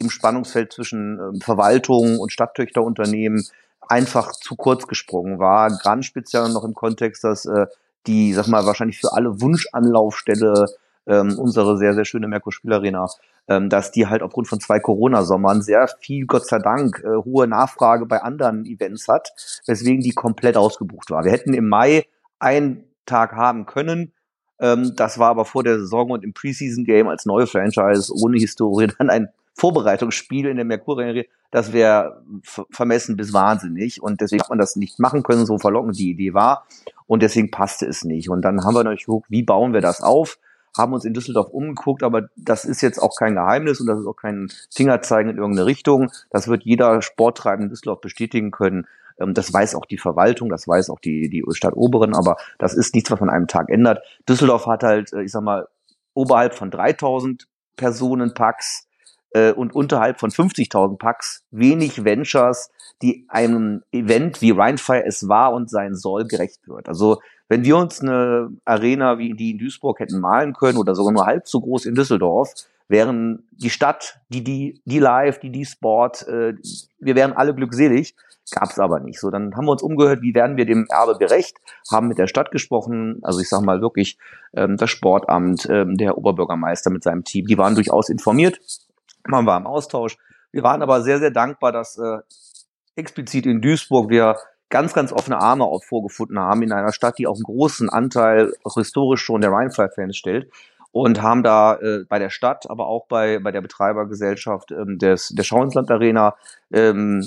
im 0.00 0.10
Spannungsfeld 0.10 0.72
zwischen 0.72 1.18
äh, 1.18 1.40
Verwaltung 1.40 2.18
und 2.18 2.32
Stadttöchterunternehmen 2.32 3.46
einfach 3.88 4.32
zu 4.32 4.56
kurz 4.56 4.86
gesprungen 4.86 5.38
war. 5.38 5.76
Ganz 5.82 6.06
speziell 6.06 6.48
noch 6.48 6.64
im 6.64 6.74
Kontext, 6.74 7.24
dass 7.24 7.44
äh, 7.44 7.66
die, 8.06 8.32
sag 8.32 8.48
mal, 8.48 8.64
wahrscheinlich 8.66 8.98
für 8.98 9.12
alle 9.12 9.40
Wunschanlaufstelle 9.40 10.66
ähm, 11.06 11.38
unsere 11.38 11.76
sehr, 11.76 11.94
sehr 11.94 12.04
schöne 12.04 12.28
Merkur-Spielarena, 12.28 13.06
ähm, 13.48 13.68
dass 13.68 13.90
die 13.90 14.06
halt 14.06 14.22
aufgrund 14.22 14.48
von 14.48 14.60
zwei 14.60 14.80
Corona-Sommern 14.80 15.62
sehr 15.62 15.88
viel, 16.00 16.26
Gott 16.26 16.46
sei 16.46 16.58
Dank, 16.58 17.02
äh, 17.04 17.16
hohe 17.24 17.46
Nachfrage 17.46 18.06
bei 18.06 18.22
anderen 18.22 18.64
Events 18.64 19.08
hat, 19.08 19.32
weswegen 19.66 20.02
die 20.02 20.12
komplett 20.12 20.56
ausgebucht 20.56 21.10
war. 21.10 21.24
Wir 21.24 21.32
hätten 21.32 21.54
im 21.54 21.68
Mai 21.68 22.06
einen 22.38 22.84
Tag 23.06 23.32
haben 23.32 23.66
können, 23.66 24.12
ähm, 24.60 24.94
das 24.94 25.18
war 25.18 25.30
aber 25.30 25.44
vor 25.44 25.64
der 25.64 25.78
Saison 25.78 26.10
und 26.10 26.22
im 26.22 26.34
Preseason-Game 26.34 27.08
als 27.08 27.26
neue 27.26 27.46
Franchise 27.46 28.12
ohne 28.14 28.38
Historie 28.38 28.88
dann 28.98 29.10
ein 29.10 29.28
Vorbereitungsspiel 29.54 30.46
in 30.46 30.56
der 30.56 30.64
Merkur-Arena. 30.64 31.22
Das 31.50 31.72
wäre 31.72 32.22
vermessen 32.70 33.16
bis 33.16 33.32
wahnsinnig 33.32 34.02
und 34.02 34.20
deswegen 34.20 34.42
hat 34.42 34.50
man 34.50 34.58
das 34.58 34.76
nicht 34.76 35.00
machen 35.00 35.22
können, 35.22 35.46
so 35.46 35.58
verlockend 35.58 35.98
die 35.98 36.10
Idee 36.10 36.32
war 36.32 36.66
und 37.06 37.22
deswegen 37.22 37.50
passte 37.50 37.86
es 37.86 38.04
nicht. 38.04 38.30
Und 38.30 38.42
dann 38.42 38.64
haben 38.64 38.74
wir 38.74 38.84
natürlich 38.84 39.06
geguckt, 39.06 39.26
wie 39.30 39.42
bauen 39.42 39.72
wir 39.72 39.80
das 39.80 40.00
auf? 40.00 40.38
Haben 40.78 40.92
uns 40.92 41.04
in 41.04 41.12
Düsseldorf 41.12 41.48
umgeguckt, 41.48 42.04
aber 42.04 42.28
das 42.36 42.64
ist 42.64 42.80
jetzt 42.82 42.98
auch 42.98 43.16
kein 43.18 43.34
Geheimnis 43.34 43.80
und 43.80 43.88
das 43.88 43.98
ist 43.98 44.06
auch 44.06 44.14
kein 44.14 44.46
Fingerzeigen 44.72 45.30
in 45.30 45.38
irgendeine 45.38 45.66
Richtung. 45.66 46.12
Das 46.30 46.46
wird 46.46 46.62
jeder 46.62 47.02
Sporttreibende 47.02 47.64
in 47.64 47.70
Düsseldorf 47.70 48.00
bestätigen 48.00 48.52
können. 48.52 48.86
Ähm, 49.20 49.34
das 49.34 49.52
weiß 49.52 49.74
auch 49.74 49.86
die 49.86 49.98
Verwaltung, 49.98 50.48
das 50.50 50.68
weiß 50.68 50.90
auch 50.90 51.00
die, 51.00 51.28
die 51.28 51.44
Stadt 51.50 51.76
Oberen, 51.76 52.14
aber 52.14 52.36
das 52.58 52.74
ist 52.74 52.94
nichts, 52.94 53.10
was 53.10 53.18
man 53.18 53.28
einem 53.28 53.48
Tag 53.48 53.68
ändert. 53.70 54.04
Düsseldorf 54.28 54.66
hat 54.66 54.84
halt, 54.84 55.12
äh, 55.12 55.22
ich 55.22 55.32
sag 55.32 55.42
mal, 55.42 55.66
oberhalb 56.14 56.54
von 56.54 56.70
3000 56.70 57.48
Personen 57.76 58.34
Packs 58.34 58.86
äh, 59.30 59.52
und 59.52 59.74
unterhalb 59.74 60.20
von 60.20 60.30
50.000 60.30 60.98
Packs 60.98 61.44
wenig 61.50 62.04
Ventures, 62.04 62.70
die 63.02 63.26
einem 63.28 63.82
Event 63.92 64.42
wie 64.42 64.50
Rheinfire 64.50 65.06
es 65.06 65.28
war 65.28 65.52
und 65.52 65.70
sein 65.70 65.94
soll, 65.94 66.26
gerecht 66.26 66.68
wird. 66.68 66.88
Also 66.88 67.20
wenn 67.48 67.64
wir 67.64 67.76
uns 67.76 68.00
eine 68.00 68.50
Arena 68.64 69.18
wie 69.18 69.34
die 69.34 69.52
in 69.52 69.58
Duisburg 69.58 69.98
hätten 70.00 70.20
malen 70.20 70.54
können 70.54 70.78
oder 70.78 70.94
sogar 70.94 71.12
nur 71.12 71.26
halb 71.26 71.48
so 71.48 71.60
groß 71.60 71.86
in 71.86 71.94
Düsseldorf, 71.94 72.54
wären 72.88 73.44
die 73.52 73.70
Stadt, 73.70 74.20
die 74.28 74.44
die 74.44 74.80
die 74.84 74.98
Live, 74.98 75.38
die 75.38 75.50
die 75.50 75.64
Sport, 75.64 76.26
äh, 76.28 76.54
wir 76.98 77.14
wären 77.14 77.32
alle 77.32 77.54
glückselig. 77.54 78.14
Gab's 78.52 78.80
aber 78.80 78.98
nicht. 78.98 79.20
So, 79.20 79.30
dann 79.30 79.54
haben 79.54 79.66
wir 79.66 79.72
uns 79.72 79.82
umgehört, 79.82 80.22
wie 80.22 80.34
werden 80.34 80.56
wir 80.56 80.66
dem 80.66 80.86
Erbe 80.88 81.16
gerecht, 81.18 81.58
haben 81.90 82.08
mit 82.08 82.18
der 82.18 82.26
Stadt 82.26 82.50
gesprochen, 82.50 83.20
also 83.22 83.38
ich 83.38 83.48
sage 83.48 83.64
mal 83.64 83.80
wirklich 83.80 84.18
ähm, 84.54 84.76
das 84.76 84.90
Sportamt, 84.90 85.68
ähm, 85.70 85.96
der 85.96 86.18
Oberbürgermeister 86.18 86.90
mit 86.90 87.04
seinem 87.04 87.22
Team, 87.22 87.46
die 87.46 87.58
waren 87.58 87.76
durchaus 87.76 88.08
informiert 88.08 88.60
man 89.26 89.46
war 89.46 89.58
im 89.58 89.66
Austausch. 89.66 90.16
Wir 90.52 90.62
waren 90.62 90.82
aber 90.82 91.02
sehr, 91.02 91.18
sehr 91.18 91.30
dankbar, 91.30 91.72
dass 91.72 91.98
äh, 91.98 92.18
explizit 92.96 93.46
in 93.46 93.60
Duisburg 93.60 94.10
wir 94.10 94.36
ganz, 94.68 94.92
ganz 94.92 95.12
offene 95.12 95.38
Arme 95.38 95.64
auch 95.64 95.84
vorgefunden 95.84 96.38
haben 96.38 96.62
in 96.62 96.72
einer 96.72 96.92
Stadt, 96.92 97.18
die 97.18 97.26
auch 97.26 97.34
einen 97.34 97.44
großen 97.44 97.88
Anteil 97.90 98.52
auch 98.64 98.74
historisch 98.74 99.22
schon 99.22 99.40
der 99.40 99.50
Rheinfire-Fans 99.50 100.16
stellt 100.16 100.50
und 100.92 101.22
haben 101.22 101.42
da 101.42 101.76
äh, 101.76 102.04
bei 102.08 102.18
der 102.18 102.30
Stadt, 102.30 102.68
aber 102.68 102.86
auch 102.86 103.06
bei, 103.06 103.38
bei 103.38 103.52
der 103.52 103.60
Betreibergesellschaft 103.60 104.72
ähm, 104.72 104.98
des, 104.98 105.28
der 105.28 105.42
Schauinsland 105.42 105.90
Arena 105.90 106.34
ähm, 106.72 107.24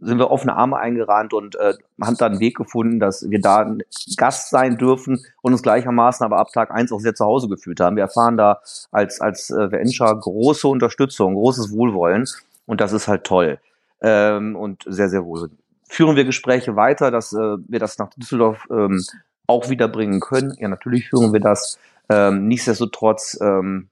sind 0.00 0.18
wir 0.18 0.30
offene 0.30 0.56
Arme 0.56 0.78
eingerannt 0.78 1.34
und 1.34 1.56
äh, 1.56 1.74
haben 2.00 2.16
dann 2.16 2.32
einen 2.32 2.40
Weg 2.40 2.56
gefunden, 2.56 3.00
dass 3.00 3.28
wir 3.28 3.40
da 3.40 3.58
ein 3.58 3.82
Gast 4.16 4.50
sein 4.50 4.78
dürfen 4.78 5.24
und 5.42 5.52
uns 5.52 5.62
gleichermaßen 5.62 6.24
aber 6.24 6.38
ab 6.38 6.48
Tag 6.52 6.70
eins 6.70 6.92
auch 6.92 7.00
sehr 7.00 7.14
zu 7.14 7.24
Hause 7.24 7.48
gefühlt 7.48 7.80
haben. 7.80 7.96
Wir 7.96 8.04
erfahren 8.04 8.36
da 8.36 8.60
als, 8.90 9.20
als 9.20 9.50
äh, 9.50 9.70
Venture 9.70 10.18
große 10.18 10.66
Unterstützung, 10.66 11.34
großes 11.34 11.72
Wohlwollen 11.72 12.26
und 12.66 12.80
das 12.80 12.92
ist 12.92 13.08
halt 13.08 13.24
toll 13.24 13.58
ähm, 14.00 14.56
und 14.56 14.84
sehr, 14.86 15.08
sehr 15.08 15.24
wohl. 15.24 15.50
Führen 15.88 16.16
wir 16.16 16.24
Gespräche 16.24 16.76
weiter, 16.76 17.10
dass 17.10 17.32
äh, 17.32 17.56
wir 17.68 17.78
das 17.78 17.98
nach 17.98 18.10
Düsseldorf 18.14 18.66
ähm, 18.70 19.04
auch 19.46 19.68
wiederbringen 19.68 20.20
können? 20.20 20.54
Ja, 20.58 20.68
natürlich 20.68 21.08
führen 21.08 21.32
wir 21.32 21.40
das. 21.40 21.78
Ähm, 22.08 22.48
nichtsdestotrotz, 22.48 23.38
ähm, 23.40 23.88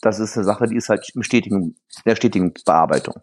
das 0.00 0.18
ist 0.18 0.36
eine 0.36 0.44
Sache, 0.44 0.66
die 0.66 0.76
ist 0.76 0.88
halt 0.88 1.08
im 1.14 1.22
stetigen, 1.22 1.62
in 1.62 1.74
der 2.06 2.16
stetigen 2.16 2.52
Bearbeitung. 2.64 3.16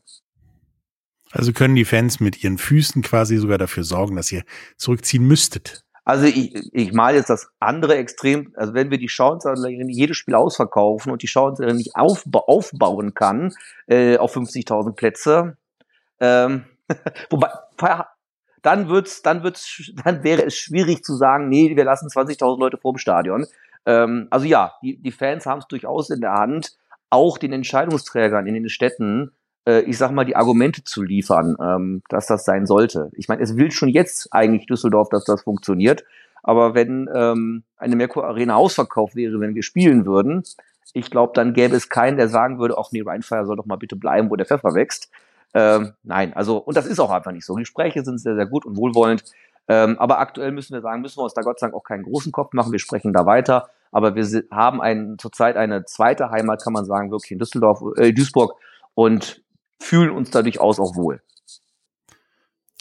Also 1.31 1.53
können 1.53 1.75
die 1.75 1.85
Fans 1.85 2.19
mit 2.19 2.43
ihren 2.43 2.57
Füßen 2.57 3.01
quasi 3.01 3.37
sogar 3.37 3.57
dafür 3.57 3.83
sorgen, 3.83 4.15
dass 4.15 4.31
ihr 4.31 4.43
zurückziehen 4.77 5.27
müsstet. 5.27 5.83
Also 6.05 6.25
ich, 6.25 6.55
ich 6.73 6.91
mal 6.91 7.13
jetzt 7.13 7.29
das 7.29 7.49
andere 7.59 7.95
Extrem, 7.97 8.51
also 8.55 8.73
wenn 8.73 8.89
wir 8.89 8.97
die 8.97 9.09
Schauenslerin 9.09 9.89
jedes 9.89 10.17
Spiel 10.17 10.33
ausverkaufen 10.33 11.11
und 11.11 11.21
die 11.21 11.27
Schauenslerin 11.27 11.77
nicht 11.77 11.95
aufba 11.95 12.39
aufbauen 12.39 13.13
kann 13.13 13.53
äh, 13.85 14.17
auf 14.17 14.35
50.000 14.35 14.93
Plätze, 14.93 15.55
ähm, 16.19 16.65
wobei 17.29 17.49
dann 18.63 18.89
wird's, 18.89 19.21
dann 19.21 19.43
wird's, 19.43 19.91
dann 20.03 20.23
wäre 20.23 20.43
es 20.45 20.55
schwierig 20.55 21.03
zu 21.03 21.15
sagen, 21.15 21.47
nee, 21.47 21.75
wir 21.75 21.83
lassen 21.83 22.07
20.000 22.07 22.59
Leute 22.59 22.77
vor 22.77 22.93
dem 22.93 22.97
Stadion. 22.97 23.45
Ähm, 23.85 24.27
also 24.31 24.47
ja, 24.47 24.73
die, 24.81 24.97
die 24.97 25.11
Fans 25.11 25.45
haben 25.45 25.59
es 25.59 25.67
durchaus 25.67 26.09
in 26.09 26.21
der 26.21 26.33
Hand, 26.33 26.71
auch 27.11 27.37
den 27.37 27.53
Entscheidungsträgern 27.53 28.47
in 28.47 28.55
den 28.55 28.69
Städten 28.69 29.31
äh, 29.69 29.81
ich 29.81 29.97
sag 29.97 30.11
mal, 30.11 30.25
die 30.25 30.35
Argumente 30.35 30.83
zu 30.83 31.03
liefern, 31.03 31.55
ähm, 31.61 32.01
dass 32.09 32.25
das 32.27 32.45
sein 32.45 32.65
sollte. 32.65 33.11
Ich 33.13 33.27
meine, 33.27 33.43
es 33.43 33.55
will 33.55 33.71
schon 33.71 33.89
jetzt 33.89 34.29
eigentlich 34.31 34.65
Düsseldorf, 34.65 35.09
dass 35.09 35.25
das 35.25 35.43
funktioniert. 35.43 36.03
Aber 36.41 36.73
wenn 36.73 37.09
ähm, 37.13 37.63
eine 37.77 37.95
Merkur 37.95 38.25
Arena 38.25 38.55
ausverkauft 38.55 39.15
wäre, 39.15 39.39
wenn 39.39 39.55
wir 39.55 39.63
spielen 39.63 40.05
würden, 40.05 40.43
ich 40.93 41.11
glaube, 41.11 41.33
dann 41.35 41.53
gäbe 41.53 41.75
es 41.75 41.89
keinen, 41.89 42.17
der 42.17 42.29
sagen 42.29 42.59
würde, 42.59 42.77
ach 42.77 42.91
nee, 42.91 43.03
Rheinfire 43.05 43.45
soll 43.45 43.57
doch 43.57 43.67
mal 43.67 43.75
bitte 43.75 43.95
bleiben, 43.95 44.31
wo 44.31 44.35
der 44.35 44.47
Pfeffer 44.47 44.73
wächst. 44.73 45.11
Ähm, 45.53 45.93
nein, 46.03 46.33
also, 46.33 46.57
und 46.57 46.75
das 46.75 46.87
ist 46.87 46.99
auch 46.99 47.11
einfach 47.11 47.31
nicht 47.31 47.45
so. 47.45 47.55
Die 47.55 47.61
Gespräche 47.61 48.03
sind 48.03 48.19
sehr, 48.19 48.35
sehr 48.35 48.47
gut 48.47 48.65
und 48.65 48.77
wohlwollend. 48.77 49.23
Ähm, 49.67 49.99
aber 49.99 50.19
aktuell 50.19 50.51
müssen 50.51 50.73
wir 50.73 50.81
sagen, 50.81 51.01
müssen 51.01 51.19
wir 51.19 51.23
uns 51.23 51.35
da 51.35 51.41
Gott 51.41 51.59
sei 51.59 51.67
Dank 51.67 51.75
auch 51.75 51.83
keinen 51.83 52.03
großen 52.03 52.31
Kopf 52.31 52.53
machen. 52.53 52.71
Wir 52.71 52.79
sprechen 52.79 53.13
da 53.13 53.27
weiter. 53.27 53.69
Aber 53.91 54.15
wir 54.15 54.43
haben 54.51 54.81
einen, 54.81 55.19
zurzeit 55.19 55.57
eine 55.57 55.85
zweite 55.85 56.31
Heimat, 56.31 56.63
kann 56.63 56.73
man 56.73 56.85
sagen, 56.85 57.11
wirklich 57.11 57.31
in 57.31 57.39
Düsseldorf, 57.39 57.81
äh, 57.97 58.11
Duisburg. 58.13 58.53
Und 58.95 59.43
fühlen 59.79 60.11
uns 60.11 60.29
da 60.29 60.41
durchaus 60.41 60.79
auch 60.79 60.95
wohl. 60.95 61.21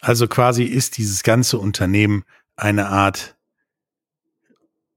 Also 0.01 0.29
quasi 0.29 0.65
ist 0.65 0.97
dieses 0.97 1.23
ganze 1.23 1.59
Unternehmen 1.59 2.25
eine 2.57 2.89
Art 2.89 3.37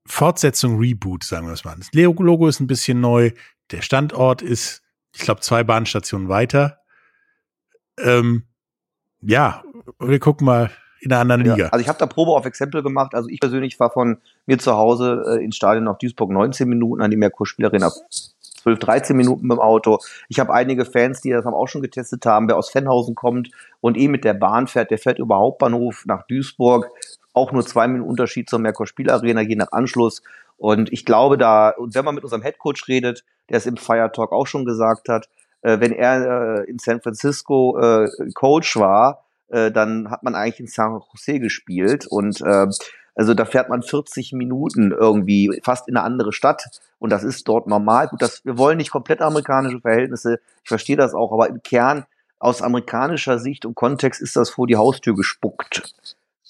Fortsetzung, 0.05 0.77
Reboot, 0.77 1.23
sagen 1.23 1.47
wir 1.47 1.53
es 1.53 1.63
mal. 1.63 1.75
Das 1.77 1.89
Logo 1.93 2.47
ist 2.47 2.59
ein 2.59 2.67
bisschen 2.67 2.99
neu. 2.99 3.31
Der 3.71 3.81
Standort 3.81 4.41
ist, 4.41 4.81
ich 5.13 5.21
glaube, 5.21 5.41
zwei 5.41 5.63
Bahnstationen 5.63 6.27
weiter. 6.27 6.79
Ähm, 7.97 8.43
ja, 9.21 9.63
wir 9.99 10.19
gucken 10.19 10.45
mal 10.45 10.71
in 10.99 11.11
einer 11.11 11.21
anderen 11.21 11.41
Liga. 11.41 11.57
Ja, 11.57 11.67
also 11.69 11.81
ich 11.81 11.87
habe 11.87 11.97
da 11.97 12.05
Probe 12.05 12.31
auf 12.31 12.45
Exempel 12.45 12.83
gemacht. 12.83 13.15
Also 13.15 13.29
ich 13.29 13.39
persönlich 13.39 13.79
war 13.79 13.91
von 13.91 14.17
mir 14.45 14.59
zu 14.59 14.73
Hause 14.73 15.23
äh, 15.27 15.43
ins 15.43 15.55
Stadion 15.55 15.85
nach 15.85 15.97
Duisburg 15.97 16.31
19 16.31 16.67
Minuten, 16.67 17.01
an 17.01 17.09
die 17.09 17.17
Merkur-Spielerin 17.17 17.83
12, 18.61 18.79
13 18.79 19.17
Minuten 19.17 19.47
mit 19.47 19.57
dem 19.57 19.61
Auto. 19.61 19.99
Ich 20.29 20.39
habe 20.39 20.53
einige 20.53 20.85
Fans, 20.85 21.21
die 21.21 21.31
das 21.31 21.45
auch 21.45 21.67
schon 21.67 21.81
getestet 21.81 22.25
haben. 22.25 22.47
Wer 22.47 22.57
aus 22.57 22.69
Fennhausen 22.69 23.15
kommt 23.15 23.49
und 23.79 23.97
eh 23.97 24.07
mit 24.07 24.23
der 24.23 24.33
Bahn 24.33 24.67
fährt, 24.67 24.91
der 24.91 24.97
fährt 24.97 25.19
über 25.19 25.37
Hauptbahnhof 25.37 26.03
nach 26.05 26.23
Duisburg. 26.27 26.89
Auch 27.33 27.51
nur 27.51 27.65
zwei 27.65 27.87
Minuten 27.87 28.09
Unterschied 28.09 28.49
zur 28.49 28.59
Merkur 28.59 28.87
Spielarena, 28.87 29.41
je 29.41 29.55
nach 29.55 29.71
Anschluss. 29.71 30.21
Und 30.57 30.91
ich 30.93 31.05
glaube 31.05 31.37
da, 31.37 31.69
und 31.69 31.95
wenn 31.95 32.05
man 32.05 32.15
mit 32.15 32.23
unserem 32.23 32.43
Headcoach 32.43 32.87
redet, 32.87 33.23
der 33.49 33.57
es 33.57 33.65
im 33.65 33.77
Fire 33.77 34.11
Talk 34.11 34.31
auch 34.31 34.45
schon 34.45 34.65
gesagt 34.65 35.09
hat, 35.09 35.27
äh, 35.61 35.79
wenn 35.79 35.91
er 35.91 36.59
äh, 36.59 36.69
in 36.69 36.77
San 36.77 37.01
Francisco 37.01 37.79
äh, 37.79 38.07
Coach 38.33 38.77
war, 38.77 39.23
äh, 39.47 39.71
dann 39.71 40.11
hat 40.11 40.23
man 40.23 40.35
eigentlich 40.35 40.59
in 40.59 40.67
San 40.67 41.01
Jose 41.11 41.39
gespielt 41.39 42.05
und 42.07 42.41
äh, 42.41 42.67
also 43.15 43.33
da 43.33 43.45
fährt 43.45 43.69
man 43.69 43.83
40 43.83 44.33
Minuten 44.33 44.91
irgendwie 44.91 45.59
fast 45.63 45.87
in 45.87 45.97
eine 45.97 46.05
andere 46.05 46.33
Stadt 46.33 46.81
und 46.99 47.09
das 47.09 47.23
ist 47.23 47.47
dort 47.47 47.67
normal. 47.67 48.07
Gut, 48.07 48.21
das, 48.21 48.43
wir 48.45 48.57
wollen 48.57 48.77
nicht 48.77 48.91
komplett 48.91 49.21
amerikanische 49.21 49.81
Verhältnisse, 49.81 50.39
ich 50.63 50.69
verstehe 50.69 50.95
das 50.95 51.13
auch, 51.13 51.31
aber 51.31 51.49
im 51.49 51.61
Kern 51.61 52.05
aus 52.39 52.61
amerikanischer 52.61 53.37
Sicht 53.37 53.65
und 53.65 53.75
Kontext 53.75 54.21
ist 54.21 54.35
das 54.35 54.49
vor 54.49 54.67
die 54.67 54.77
Haustür 54.77 55.15
gespuckt. 55.15 55.93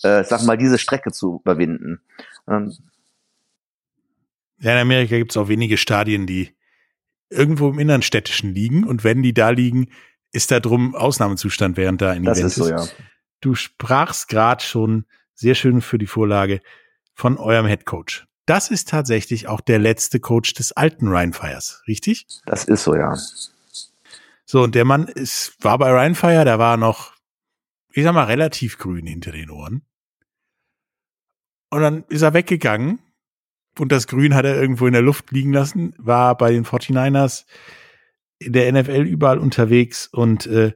Äh, 0.03 0.23
sag 0.23 0.43
mal, 0.43 0.57
diese 0.57 0.77
Strecke 0.77 1.11
zu 1.11 1.41
überwinden. 1.41 2.01
Ähm, 2.47 2.73
ja, 4.59 4.73
in 4.73 4.77
Amerika 4.77 5.17
gibt 5.17 5.31
es 5.31 5.37
auch 5.37 5.47
wenige 5.47 5.77
Stadien, 5.77 6.27
die 6.27 6.55
irgendwo 7.29 7.69
im 7.69 7.79
Innernstädtischen 7.79 8.53
liegen 8.53 8.83
und 8.83 9.03
wenn 9.03 9.23
die 9.23 9.33
da 9.33 9.49
liegen, 9.49 9.89
ist 10.31 10.51
da 10.51 10.59
drum 10.59 10.95
Ausnahmezustand 10.95 11.77
während 11.77 12.01
da 12.01 12.11
ein 12.11 12.23
das 12.23 12.37
Event 12.37 12.47
ist. 12.51 12.55
So, 12.55 12.69
ja. 12.69 12.85
Du 13.41 13.55
sprachst 13.55 14.27
gerade 14.27 14.63
schon 14.63 15.05
sehr 15.35 15.55
schön 15.55 15.81
für 15.81 15.97
die 15.97 16.07
Vorlage 16.07 16.61
von 17.13 17.37
eurem 17.37 17.67
Head 17.67 17.85
Coach. 17.85 18.25
Das 18.45 18.71
ist 18.71 18.89
tatsächlich 18.89 19.47
auch 19.47 19.61
der 19.61 19.79
letzte 19.79 20.19
Coach 20.19 20.53
des 20.53 20.71
alten 20.71 21.07
Ryan 21.07 21.33
Fires, 21.33 21.83
richtig? 21.87 22.27
Das 22.45 22.65
ist 22.65 22.83
so, 22.83 22.95
ja. 22.95 23.15
So, 24.45 24.63
und 24.63 24.75
der 24.75 24.85
Mann 24.85 25.07
ist, 25.07 25.55
war 25.63 25.77
bei 25.77 25.91
Ryan 25.91 26.15
Fire, 26.15 26.43
der 26.43 26.59
war 26.59 26.75
noch, 26.75 27.13
ich 27.93 28.03
sag 28.03 28.13
mal, 28.13 28.25
relativ 28.25 28.77
grün 28.77 29.05
hinter 29.05 29.31
den 29.31 29.49
Ohren. 29.49 29.83
Und 31.69 31.81
dann 31.81 32.03
ist 32.09 32.21
er 32.21 32.33
weggegangen 32.33 32.99
und 33.79 33.91
das 33.91 34.07
Grün 34.07 34.35
hat 34.35 34.45
er 34.45 34.59
irgendwo 34.59 34.87
in 34.87 34.93
der 34.93 35.01
Luft 35.01 35.31
liegen 35.31 35.53
lassen, 35.53 35.93
war 35.97 36.35
bei 36.35 36.51
den 36.51 36.65
49ers 36.65 37.45
in 38.39 38.53
der 38.53 38.71
NFL 38.71 39.03
überall 39.03 39.39
unterwegs 39.39 40.07
und 40.07 40.47
äh, 40.47 40.73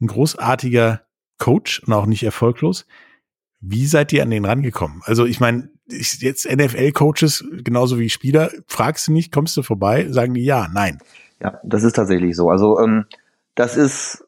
ein 0.00 0.06
großartiger 0.08 1.06
Coach 1.38 1.80
und 1.80 1.92
auch 1.92 2.06
nicht 2.06 2.24
erfolglos. 2.24 2.86
Wie 3.62 3.86
seid 3.86 4.12
ihr 4.12 4.22
an 4.24 4.30
den 4.30 4.44
rangekommen? 4.44 5.02
Also 5.04 5.24
ich 5.24 5.38
meine, 5.38 5.70
jetzt 5.88 6.50
NFL-Coaches, 6.50 7.44
genauso 7.62 7.98
wie 7.98 8.10
Spieler, 8.10 8.50
fragst 8.66 9.06
du 9.06 9.12
nicht, 9.12 9.32
kommst 9.32 9.56
du 9.56 9.62
vorbei, 9.62 10.08
sagen 10.10 10.34
die 10.34 10.44
ja, 10.44 10.68
nein. 10.72 10.98
Ja, 11.40 11.60
das 11.62 11.84
ist 11.84 11.94
tatsächlich 11.94 12.34
so. 12.34 12.50
Also 12.50 12.80
ähm, 12.80 13.06
das 13.54 13.76
ist 13.76 14.24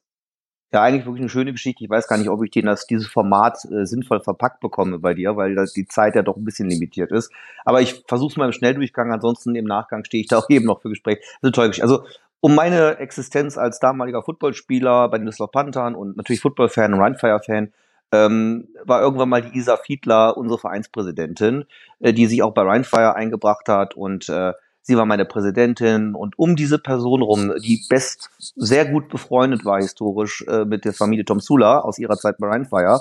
ja 0.72 0.82
eigentlich 0.82 1.04
wirklich 1.04 1.22
eine 1.22 1.28
schöne 1.30 1.52
Geschichte. 1.52 1.82
Ich 1.82 1.90
weiß 1.90 2.06
gar 2.06 2.16
nicht, 2.16 2.28
ob 2.28 2.44
ich 2.44 2.52
den 2.52 2.66
das, 2.66 2.86
dieses 2.86 3.08
Format 3.08 3.58
äh, 3.64 3.86
sinnvoll 3.86 4.20
verpackt 4.20 4.60
bekomme 4.60 5.00
bei 5.00 5.14
dir, 5.14 5.36
weil 5.36 5.56
das, 5.56 5.72
die 5.72 5.86
Zeit 5.86 6.14
ja 6.14 6.22
doch 6.22 6.36
ein 6.36 6.44
bisschen 6.44 6.68
limitiert 6.68 7.10
ist. 7.10 7.32
Aber 7.64 7.80
ich 7.80 8.04
versuche 8.06 8.32
es 8.32 8.36
mal 8.36 8.46
im 8.46 8.52
Schnelldurchgang, 8.52 9.12
ansonsten 9.12 9.56
im 9.56 9.64
Nachgang 9.64 10.04
stehe 10.04 10.22
ich 10.22 10.28
da 10.28 10.38
auch 10.38 10.46
eben 10.50 10.66
noch 10.66 10.80
für 10.80 10.90
Gespräch. 10.90 11.18
Das 11.40 11.48
ist 11.48 11.54
tolle 11.56 11.68
Geschichte. 11.68 11.88
Also 11.88 12.04
um 12.38 12.54
meine 12.54 12.98
Existenz 12.98 13.58
als 13.58 13.80
damaliger 13.80 14.22
Footballspieler 14.22 15.08
bei 15.08 15.18
den 15.18 15.26
Düsseldorf 15.26 15.50
Panthern 15.50 15.96
und 15.96 16.16
natürlich 16.16 16.42
Footballfan 16.42 16.92
und 16.94 17.00
Rheinfire-Fan 17.00 17.72
ähm, 18.12 18.68
war 18.84 19.00
irgendwann 19.00 19.28
mal 19.28 19.42
die 19.42 19.56
Isa 19.56 19.76
Fiedler, 19.76 20.36
unsere 20.36 20.58
Vereinspräsidentin, 20.58 21.64
äh, 22.00 22.12
die 22.12 22.26
sich 22.26 22.42
auch 22.42 22.54
bei 22.54 22.62
Rheinfire 22.62 23.14
eingebracht 23.14 23.68
hat 23.68 23.94
und 23.94 24.28
äh, 24.28 24.52
sie 24.82 24.96
war 24.96 25.06
meine 25.06 25.24
Präsidentin 25.24 26.14
und 26.14 26.38
um 26.38 26.56
diese 26.56 26.78
Person 26.78 27.22
rum, 27.22 27.54
die 27.60 27.84
best 27.88 28.30
sehr 28.56 28.84
gut 28.84 29.08
befreundet 29.08 29.64
war 29.64 29.80
historisch 29.80 30.44
äh, 30.46 30.64
mit 30.64 30.84
der 30.84 30.92
Familie 30.92 31.24
Tom 31.24 31.40
Sula 31.40 31.80
aus 31.80 31.98
ihrer 31.98 32.16
Zeit 32.16 32.36
bei 32.38 32.48
Rheinfire, 32.48 33.00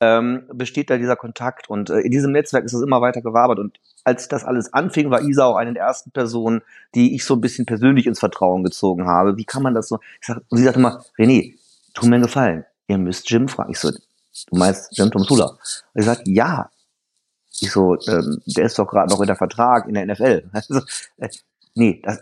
ähm, 0.00 0.44
besteht 0.52 0.90
da 0.90 0.96
dieser 0.96 1.16
Kontakt 1.16 1.68
und 1.68 1.90
äh, 1.90 2.00
in 2.00 2.10
diesem 2.10 2.32
Netzwerk 2.32 2.64
ist 2.64 2.72
es 2.72 2.82
immer 2.82 3.00
weiter 3.00 3.20
gewabert 3.20 3.58
und 3.58 3.78
als 4.04 4.28
das 4.28 4.44
alles 4.44 4.72
anfing, 4.72 5.10
war 5.10 5.22
Isa 5.22 5.44
auch 5.44 5.56
eine 5.56 5.74
der 5.74 5.82
ersten 5.82 6.10
Personen, 6.10 6.62
die 6.94 7.14
ich 7.14 7.24
so 7.24 7.34
ein 7.34 7.40
bisschen 7.40 7.66
persönlich 7.66 8.06
ins 8.06 8.20
Vertrauen 8.20 8.64
gezogen 8.64 9.06
habe. 9.06 9.36
Wie 9.36 9.44
kann 9.44 9.62
man 9.62 9.74
das 9.74 9.88
so? 9.88 9.98
Sag, 10.20 10.40
und 10.48 10.58
sie 10.58 10.64
sagte 10.64 10.80
immer, 10.80 11.02
René, 11.18 11.54
tu 11.94 12.06
mir 12.06 12.14
einen 12.14 12.24
Gefallen, 12.24 12.64
ihr 12.86 12.96
müsst 12.96 13.28
Jim 13.30 13.48
fragen. 13.48 13.72
Ich 13.72 13.78
so, 13.78 13.90
du 14.46 14.56
meinst 14.56 14.96
Jim 14.96 15.10
Sula? 15.14 15.46
Und 15.46 16.00
ich 16.00 16.04
sag, 16.04 16.26
ja, 16.26 16.70
ich 17.60 17.72
so, 17.72 17.96
ähm, 18.06 18.40
der 18.46 18.64
ist 18.64 18.78
doch 18.78 18.86
gerade 18.86 19.10
noch 19.10 19.20
in 19.20 19.26
der 19.26 19.36
Vertrag 19.36 19.86
in 19.88 19.94
der 19.94 20.06
NFL. 20.06 20.48
Also, 20.52 20.80
äh, 21.16 21.28
nee, 21.74 22.00
das, 22.04 22.20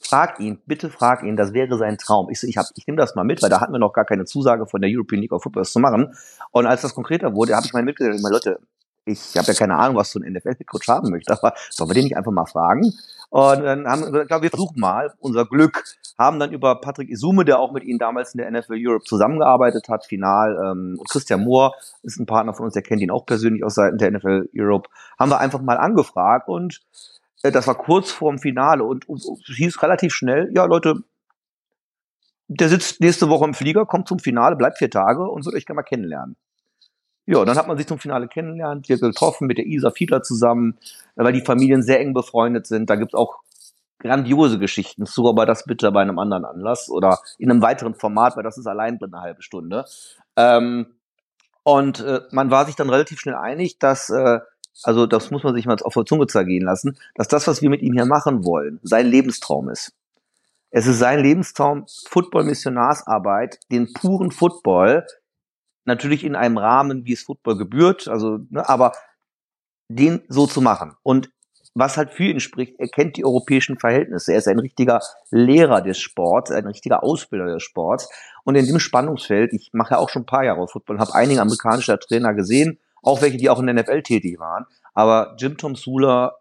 frag 0.00 0.40
ihn, 0.40 0.60
bitte 0.66 0.90
frag 0.90 1.22
ihn, 1.22 1.36
das 1.36 1.52
wäre 1.52 1.76
sein 1.78 1.98
Traum. 1.98 2.30
Ich 2.30 2.40
so, 2.40 2.46
ich, 2.46 2.56
hab, 2.56 2.66
ich 2.74 2.86
nehme 2.86 2.96
das 2.96 3.14
mal 3.14 3.24
mit, 3.24 3.42
weil 3.42 3.50
da 3.50 3.60
hatten 3.60 3.72
wir 3.72 3.78
noch 3.78 3.92
gar 3.92 4.04
keine 4.04 4.24
Zusage 4.24 4.66
von 4.66 4.80
der 4.80 4.90
European 4.92 5.20
League 5.20 5.32
of 5.32 5.42
Football 5.42 5.64
zu 5.64 5.78
machen. 5.78 6.14
Und 6.50 6.66
als 6.66 6.82
das 6.82 6.94
konkreter 6.94 7.34
wurde, 7.34 7.54
habe 7.54 7.66
ich 7.66 7.72
meinen 7.72 7.84
Mitgliedern 7.84 8.16
gesagt, 8.16 8.32
Leute, 8.32 8.60
ich 9.04 9.36
habe 9.36 9.46
ja 9.46 9.54
keine 9.54 9.76
Ahnung, 9.76 9.96
was 9.96 10.12
so 10.12 10.20
ein 10.20 10.32
NFL-Coach 10.32 10.88
haben 10.88 11.10
möchte, 11.10 11.32
aber 11.32 11.54
sollen 11.70 11.90
wir 11.90 11.94
den 11.94 12.04
nicht 12.04 12.16
einfach 12.16 12.32
mal 12.32 12.46
fragen? 12.46 12.92
Und 13.30 13.62
dann 13.62 13.86
haben 13.86 14.12
wir 14.12 14.24
gesagt, 14.24 14.42
wir 14.42 14.50
versuchen 14.50 14.80
mal 14.80 15.12
unser 15.20 15.46
Glück. 15.46 15.84
Haben 16.18 16.40
dann 16.40 16.52
über 16.52 16.80
Patrick 16.80 17.08
Isume, 17.08 17.44
der 17.44 17.60
auch 17.60 17.72
mit 17.72 17.84
ihnen 17.84 17.98
damals 17.98 18.34
in 18.34 18.38
der 18.38 18.50
NFL 18.50 18.74
Europe 18.76 19.04
zusammengearbeitet 19.04 19.88
hat, 19.88 20.04
final, 20.04 20.56
ähm, 20.56 20.96
und 20.98 21.08
Christian 21.08 21.44
Mohr 21.44 21.74
ist 22.02 22.18
ein 22.18 22.26
Partner 22.26 22.52
von 22.52 22.66
uns, 22.66 22.74
der 22.74 22.82
kennt 22.82 23.00
ihn 23.00 23.10
auch 23.10 23.24
persönlich 23.24 23.64
aus 23.64 23.76
Seiten 23.76 23.98
der 23.98 24.10
NFL 24.10 24.50
Europe, 24.54 24.90
haben 25.18 25.30
wir 25.30 25.38
einfach 25.38 25.62
mal 25.62 25.78
angefragt 25.78 26.48
und 26.48 26.80
äh, 27.42 27.52
das 27.52 27.66
war 27.66 27.76
kurz 27.76 28.10
vorm 28.10 28.38
Finale 28.38 28.84
und, 28.84 29.08
und, 29.08 29.24
und 29.24 29.42
hieß 29.46 29.82
relativ 29.82 30.12
schnell, 30.12 30.50
ja 30.54 30.64
Leute, 30.64 30.96
der 32.48 32.68
sitzt 32.68 33.00
nächste 33.00 33.28
Woche 33.28 33.44
im 33.44 33.54
Flieger, 33.54 33.86
kommt 33.86 34.08
zum 34.08 34.18
Finale, 34.18 34.56
bleibt 34.56 34.78
vier 34.78 34.90
Tage 34.90 35.22
und 35.22 35.46
wird 35.46 35.54
euch 35.54 35.66
gerne 35.66 35.76
mal 35.76 35.82
kennenlernen. 35.84 36.36
Ja, 37.30 37.44
dann 37.44 37.56
hat 37.56 37.68
man 37.68 37.76
sich 37.76 37.86
zum 37.86 38.00
Finale 38.00 38.26
kennengelernt, 38.26 38.86
hier 38.86 38.98
getroffen 38.98 39.46
mit 39.46 39.56
der 39.56 39.64
Isa 39.64 39.92
Fiedler 39.92 40.20
zusammen, 40.20 40.76
weil 41.14 41.32
die 41.32 41.44
Familien 41.44 41.80
sehr 41.80 42.00
eng 42.00 42.12
befreundet 42.12 42.66
sind. 42.66 42.90
Da 42.90 42.96
gibt's 42.96 43.14
auch 43.14 43.38
grandiose 44.00 44.58
Geschichten 44.58 45.06
zu, 45.06 45.28
aber 45.28 45.46
das 45.46 45.62
bitte 45.62 45.92
bei 45.92 46.02
einem 46.02 46.18
anderen 46.18 46.44
Anlass 46.44 46.90
oder 46.90 47.20
in 47.38 47.48
einem 47.48 47.62
weiteren 47.62 47.94
Format, 47.94 48.36
weil 48.36 48.42
das 48.42 48.58
ist 48.58 48.66
allein 48.66 48.98
drin 48.98 49.14
eine 49.14 49.22
halbe 49.22 49.42
Stunde. 49.42 49.84
Ähm, 50.34 50.86
und 51.62 52.00
äh, 52.00 52.22
man 52.32 52.50
war 52.50 52.66
sich 52.66 52.74
dann 52.74 52.90
relativ 52.90 53.20
schnell 53.20 53.36
einig, 53.36 53.78
dass, 53.78 54.10
äh, 54.10 54.40
also 54.82 55.06
das 55.06 55.30
muss 55.30 55.44
man 55.44 55.54
sich 55.54 55.66
mal 55.66 55.76
auf 55.84 55.94
der 55.94 56.06
Zunge 56.06 56.26
zergehen 56.26 56.64
lassen, 56.64 56.98
dass 57.14 57.28
das, 57.28 57.46
was 57.46 57.62
wir 57.62 57.70
mit 57.70 57.80
ihm 57.80 57.92
hier 57.92 58.06
machen 58.06 58.44
wollen, 58.44 58.80
sein 58.82 59.06
Lebenstraum 59.06 59.68
ist. 59.68 59.92
Es 60.70 60.88
ist 60.88 60.98
sein 60.98 61.20
Lebenstraum, 61.20 61.84
Football-Missionarsarbeit, 62.08 63.60
den 63.70 63.92
puren 63.92 64.32
Football 64.32 65.06
natürlich 65.84 66.24
in 66.24 66.36
einem 66.36 66.58
Rahmen, 66.58 67.04
wie 67.04 67.12
es 67.12 67.22
Football 67.22 67.58
gebührt, 67.58 68.08
also, 68.08 68.38
ne, 68.50 68.68
aber 68.68 68.92
den 69.88 70.22
so 70.28 70.46
zu 70.46 70.60
machen. 70.60 70.94
Und 71.02 71.30
was 71.74 71.96
halt 71.96 72.10
für 72.10 72.24
ihn 72.24 72.40
spricht, 72.40 72.78
er 72.78 72.88
kennt 72.88 73.16
die 73.16 73.24
europäischen 73.24 73.78
Verhältnisse. 73.78 74.32
Er 74.32 74.38
ist 74.38 74.48
ein 74.48 74.58
richtiger 74.58 75.00
Lehrer 75.30 75.82
des 75.82 75.98
Sports, 76.00 76.50
ein 76.50 76.66
richtiger 76.66 77.02
Ausbilder 77.02 77.46
des 77.46 77.62
Sports. 77.62 78.08
Und 78.44 78.56
in 78.56 78.66
dem 78.66 78.80
Spannungsfeld, 78.80 79.52
ich 79.52 79.70
mache 79.72 79.94
ja 79.94 79.98
auch 79.98 80.08
schon 80.08 80.22
ein 80.22 80.26
paar 80.26 80.44
Jahre 80.44 80.66
Football, 80.66 80.98
habe 80.98 81.14
einige 81.14 81.40
amerikanische 81.40 81.98
Trainer 81.98 82.34
gesehen, 82.34 82.78
auch 83.02 83.22
welche, 83.22 83.36
die 83.36 83.48
auch 83.48 83.60
in 83.60 83.66
der 83.66 83.74
NFL 83.76 84.02
tätig 84.02 84.38
waren. 84.38 84.66
Aber 84.94 85.36
Jim 85.38 85.56
Tom 85.56 85.76
Sula, 85.76 86.36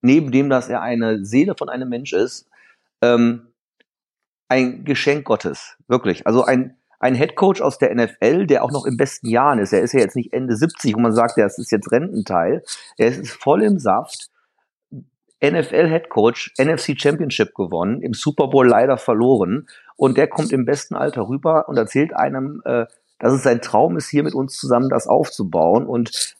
neben 0.00 0.30
dem, 0.30 0.48
dass 0.48 0.68
er 0.68 0.80
eine 0.80 1.24
Seele 1.24 1.54
von 1.56 1.68
einem 1.68 1.88
Mensch 1.88 2.12
ist, 2.12 2.48
ähm, 3.02 3.48
ein 4.48 4.84
Geschenk 4.84 5.24
Gottes, 5.24 5.76
wirklich. 5.88 6.26
Also 6.26 6.44
ein, 6.44 6.76
ein 7.00 7.14
Headcoach 7.14 7.60
aus 7.60 7.78
der 7.78 7.94
NFL, 7.94 8.46
der 8.46 8.64
auch 8.64 8.72
noch 8.72 8.86
im 8.86 8.96
besten 8.96 9.28
Jahren 9.28 9.58
ist. 9.58 9.72
Er 9.72 9.82
ist 9.82 9.92
ja 9.92 10.00
jetzt 10.00 10.16
nicht 10.16 10.32
Ende 10.32 10.56
70, 10.56 10.94
wo 10.94 11.00
man 11.00 11.12
sagt, 11.12 11.36
das 11.36 11.58
ist 11.58 11.70
jetzt 11.70 11.90
Rententeil. 11.90 12.62
Er 12.96 13.08
ist 13.08 13.30
voll 13.30 13.62
im 13.62 13.78
Saft. 13.78 14.30
NFL 15.42 15.88
Headcoach, 15.88 16.54
NFC 16.58 16.98
Championship 16.98 17.54
gewonnen, 17.54 18.00
im 18.00 18.14
Super 18.14 18.48
Bowl 18.48 18.66
leider 18.66 18.96
verloren. 18.96 19.66
Und 19.96 20.16
der 20.16 20.28
kommt 20.28 20.52
im 20.52 20.64
besten 20.64 20.94
Alter 20.94 21.28
rüber 21.28 21.68
und 21.68 21.76
erzählt 21.76 22.14
einem, 22.14 22.62
äh, 22.64 22.86
dass 23.18 23.34
es 23.34 23.42
sein 23.42 23.60
Traum 23.60 23.96
ist, 23.96 24.08
hier 24.08 24.22
mit 24.22 24.34
uns 24.34 24.56
zusammen 24.56 24.88
das 24.88 25.06
aufzubauen. 25.06 25.86
Und 25.86 26.36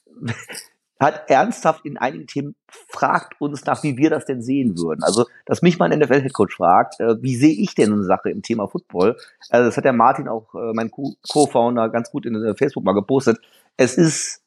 hat 1.05 1.31
ernsthaft 1.31 1.85
in 1.85 1.97
einigen 1.99 2.27
Themen 2.27 2.55
fragt 2.89 3.41
uns 3.41 3.65
nach, 3.65 3.83
wie 3.83 3.97
wir 3.97 4.11
das 4.11 4.25
denn 4.25 4.43
sehen 4.43 4.79
würden. 4.79 5.03
Also, 5.03 5.27
dass 5.47 5.63
mich 5.63 5.79
mein 5.79 5.97
NFL-Headcoach 5.97 6.57
fragt, 6.57 7.01
äh, 7.01 7.23
wie 7.23 7.37
sehe 7.37 7.55
ich 7.55 7.75
denn 7.75 7.93
eine 7.93 8.05
Sache 8.05 8.31
im 8.31 8.43
Thema 8.43 8.67
Football? 8.67 9.17
Also, 9.51 9.67
das 9.67 9.77
hat 9.77 9.85
der 9.85 9.93
Martin 9.93 10.29
auch, 10.29 10.55
äh, 10.55 10.73
mein 10.73 10.91
Co-Founder, 10.91 11.89
ganz 11.91 12.11
gut 12.11 12.27
in 12.27 12.35
äh, 12.35 12.55
Facebook 12.57 12.85
mal 12.85 12.93
gepostet. 12.93 13.39
Es 13.77 13.97
ist 13.97 14.43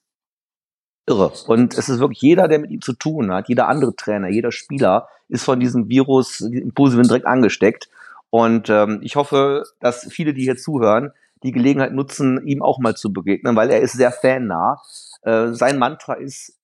irre. 1.08 1.32
Und 1.48 1.78
es 1.78 1.90
ist 1.90 2.00
wirklich 2.00 2.22
jeder, 2.22 2.48
der 2.48 2.60
mit 2.60 2.72
ihm 2.72 2.82
zu 2.82 2.94
tun 2.94 3.32
hat, 3.32 3.48
jeder 3.48 3.68
andere 3.68 3.96
Trainer, 3.96 4.28
jeder 4.28 4.52
Spieler 4.52 5.08
ist 5.30 5.44
von 5.44 5.60
diesem 5.60 5.90
Virus, 5.90 6.40
diesem 6.40 6.74
Positiven 6.74 7.08
direkt 7.08 7.26
angesteckt. 7.26 7.90
Und 8.30 8.70
ähm, 8.70 9.00
ich 9.02 9.16
hoffe, 9.16 9.64
dass 9.80 10.08
viele, 10.12 10.34
die 10.34 10.44
hier 10.44 10.58
zuhören, 10.58 11.12
die 11.44 11.52
Gelegenheit 11.52 11.94
nutzen, 11.94 12.46
ihm 12.46 12.62
auch 12.62 12.80
mal 12.80 12.96
zu 12.96 13.14
begegnen, 13.14 13.56
weil 13.56 13.70
er 13.70 13.82
ist 13.82 13.94
sehr 13.94 14.12
fannah. 14.12 14.82
Äh, 15.22 15.54
sein 15.54 15.78
Mantra 15.78 16.14
ist 16.14 16.58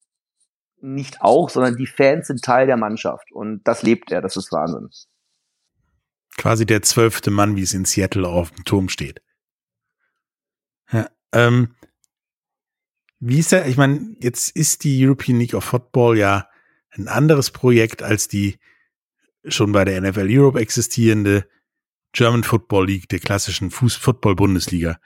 nicht 0.81 1.21
auch, 1.21 1.49
sondern 1.49 1.77
die 1.77 1.87
Fans 1.87 2.27
sind 2.27 2.43
Teil 2.43 2.67
der 2.67 2.77
Mannschaft. 2.77 3.31
Und 3.31 3.63
das 3.63 3.83
lebt 3.83 4.11
er, 4.11 4.21
das 4.21 4.35
ist 4.35 4.51
Wahnsinn. 4.51 4.89
Quasi 6.37 6.65
der 6.65 6.81
zwölfte 6.81 7.31
Mann, 7.31 7.55
wie 7.55 7.61
es 7.61 7.73
in 7.73 7.85
Seattle 7.85 8.27
auf 8.27 8.51
dem 8.51 8.65
Turm 8.65 8.89
steht. 8.89 9.21
Ja, 10.91 11.07
ähm, 11.31 11.75
wie 13.19 13.39
ist 13.39 13.53
er? 13.53 13.67
Ich 13.67 13.77
meine, 13.77 14.15
jetzt 14.19 14.49
ist 14.55 14.83
die 14.83 15.05
European 15.05 15.39
League 15.39 15.53
of 15.53 15.63
Football 15.63 16.17
ja 16.17 16.49
ein 16.91 17.07
anderes 17.07 17.51
Projekt 17.51 18.03
als 18.03 18.27
die 18.27 18.59
schon 19.45 19.71
bei 19.71 19.85
der 19.85 20.01
NFL 20.01 20.27
Europe 20.29 20.59
existierende 20.59 21.47
German 22.11 22.43
Football 22.43 22.87
League, 22.87 23.09
der 23.09 23.19
klassischen 23.19 23.71
Fuß-Football-Bundesliga. 23.71 24.99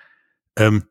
Ähm, 0.56 0.84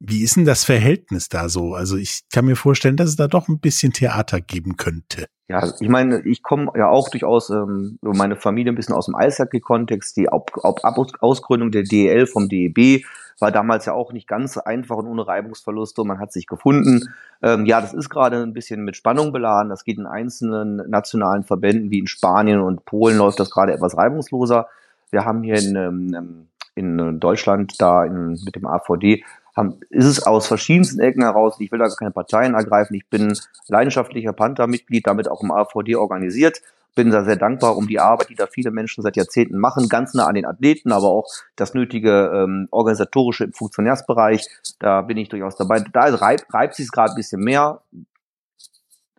wie 0.00 0.22
ist 0.22 0.36
denn 0.36 0.44
das 0.44 0.64
Verhältnis 0.64 1.28
da 1.28 1.48
so? 1.48 1.74
Also 1.74 1.96
ich 1.96 2.22
kann 2.32 2.44
mir 2.44 2.56
vorstellen, 2.56 2.96
dass 2.96 3.08
es 3.10 3.16
da 3.16 3.26
doch 3.26 3.48
ein 3.48 3.58
bisschen 3.58 3.92
Theater 3.92 4.40
geben 4.40 4.76
könnte. 4.76 5.26
Ja, 5.48 5.72
ich 5.80 5.88
meine, 5.88 6.20
ich 6.26 6.42
komme 6.42 6.70
ja 6.76 6.88
auch 6.88 7.08
durchaus 7.08 7.50
ähm, 7.50 7.98
meine 8.02 8.36
Familie 8.36 8.72
ein 8.72 8.76
bisschen 8.76 8.94
aus 8.94 9.06
dem 9.06 9.16
Eishockey-Kontext. 9.16 10.16
Die 10.16 10.28
Ab 10.28 10.50
Ab 10.62 10.98
Ausgründung 11.20 11.70
der 11.70 11.82
DEL 11.82 12.26
vom 12.26 12.48
DEB 12.48 13.02
war 13.40 13.50
damals 13.50 13.86
ja 13.86 13.92
auch 13.92 14.12
nicht 14.12 14.28
ganz 14.28 14.58
einfach 14.58 14.96
und 14.96 15.06
ohne 15.06 15.26
Reibungsverluste. 15.26 16.04
Man 16.04 16.18
hat 16.18 16.32
sich 16.32 16.46
gefunden. 16.46 17.08
Ähm, 17.42 17.66
ja, 17.66 17.80
das 17.80 17.94
ist 17.94 18.08
gerade 18.08 18.42
ein 18.42 18.52
bisschen 18.52 18.84
mit 18.84 18.96
Spannung 18.96 19.32
beladen. 19.32 19.70
Das 19.70 19.84
geht 19.84 19.98
in 19.98 20.06
einzelnen 20.06 20.76
nationalen 20.90 21.44
Verbänden 21.44 21.90
wie 21.90 22.00
in 22.00 22.08
Spanien 22.08 22.60
und 22.60 22.84
Polen 22.84 23.16
läuft 23.16 23.40
das 23.40 23.50
gerade 23.50 23.72
etwas 23.72 23.96
reibungsloser. 23.96 24.68
Wir 25.10 25.24
haben 25.24 25.42
hier 25.42 25.56
in, 25.56 25.76
ähm, 25.76 26.48
in 26.74 27.20
Deutschland 27.20 27.80
da 27.80 28.04
in, 28.04 28.38
mit 28.44 28.54
dem 28.54 28.66
AVD 28.66 29.24
haben, 29.58 29.80
ist 29.90 30.06
es 30.06 30.22
aus 30.22 30.46
verschiedensten 30.46 31.00
Ecken 31.00 31.22
heraus, 31.22 31.56
ich 31.58 31.70
will 31.72 31.78
da 31.78 31.88
keine 31.88 32.12
Parteien 32.12 32.54
ergreifen, 32.54 32.94
ich 32.94 33.06
bin 33.08 33.36
leidenschaftlicher 33.66 34.32
Panther-Mitglied, 34.32 35.06
damit 35.06 35.28
auch 35.28 35.42
im 35.42 35.50
AVD 35.50 35.96
organisiert, 35.96 36.62
bin 36.94 37.10
da 37.10 37.24
sehr 37.24 37.36
dankbar 37.36 37.76
um 37.76 37.86
die 37.86 38.00
Arbeit, 38.00 38.28
die 38.28 38.34
da 38.34 38.46
viele 38.46 38.70
Menschen 38.70 39.02
seit 39.02 39.16
Jahrzehnten 39.16 39.58
machen, 39.58 39.88
ganz 39.88 40.14
nah 40.14 40.26
an 40.26 40.34
den 40.34 40.46
Athleten, 40.46 40.90
aber 40.90 41.08
auch 41.08 41.26
das 41.56 41.74
nötige 41.74 42.30
ähm, 42.34 42.68
organisatorische 42.70 43.44
im 43.44 43.52
Funktionärsbereich, 43.52 44.46
da 44.78 45.02
bin 45.02 45.16
ich 45.16 45.28
durchaus 45.28 45.56
dabei. 45.56 45.80
Da 45.92 46.14
reibt, 46.14 46.52
reibt 46.52 46.74
sich 46.74 46.90
gerade 46.90 47.12
ein 47.12 47.16
bisschen 47.16 47.40
mehr, 47.40 47.82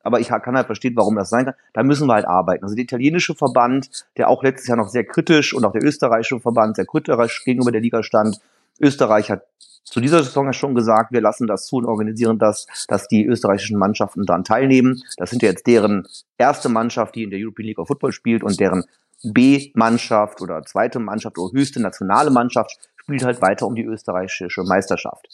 aber 0.03 0.19
ich 0.19 0.29
kann 0.29 0.55
halt 0.55 0.65
verstehen, 0.65 0.95
warum 0.95 1.15
das 1.15 1.29
sein 1.29 1.45
kann. 1.45 1.53
Da 1.73 1.83
müssen 1.83 2.07
wir 2.07 2.13
halt 2.13 2.25
arbeiten. 2.25 2.63
Also 2.63 2.75
der 2.75 2.83
italienische 2.83 3.35
Verband, 3.35 3.89
der 4.17 4.29
auch 4.29 4.43
letztes 4.43 4.67
Jahr 4.67 4.77
noch 4.77 4.89
sehr 4.89 5.03
kritisch 5.03 5.53
und 5.53 5.65
auch 5.65 5.71
der 5.71 5.83
österreichische 5.83 6.39
Verband 6.39 6.75
sehr 6.75 6.85
kritisch 6.85 7.43
gegenüber 7.43 7.71
der 7.71 7.81
Liga 7.81 8.03
stand. 8.03 8.39
Österreich 8.79 9.29
hat 9.29 9.43
zu 9.83 9.99
dieser 10.01 10.23
Saison 10.23 10.45
ja 10.45 10.53
schon 10.53 10.75
gesagt, 10.75 11.11
wir 11.11 11.21
lassen 11.21 11.47
das 11.47 11.65
zu 11.65 11.77
und 11.77 11.85
organisieren 11.85 12.37
das, 12.37 12.67
dass 12.87 13.07
die 13.07 13.25
österreichischen 13.25 13.77
Mannschaften 13.77 14.25
daran 14.25 14.43
teilnehmen. 14.43 15.01
Das 15.17 15.31
sind 15.31 15.41
ja 15.41 15.49
jetzt 15.49 15.65
deren 15.65 16.07
erste 16.37 16.69
Mannschaft, 16.69 17.15
die 17.15 17.23
in 17.23 17.31
der 17.31 17.39
European 17.39 17.67
League 17.67 17.79
of 17.79 17.87
Football 17.87 18.11
spielt 18.11 18.43
und 18.43 18.59
deren 18.59 18.83
B-Mannschaft 19.23 20.41
oder 20.41 20.61
zweite 20.63 20.99
Mannschaft 20.99 21.37
oder 21.37 21.51
höchste 21.57 21.81
nationale 21.81 22.29
Mannschaft 22.29 22.77
spielt 23.09 23.25
halt 23.25 23.41
weiter 23.41 23.65
um 23.65 23.73
die 23.73 23.83
österreichische 23.83 24.61
Meisterschaft. 24.63 25.27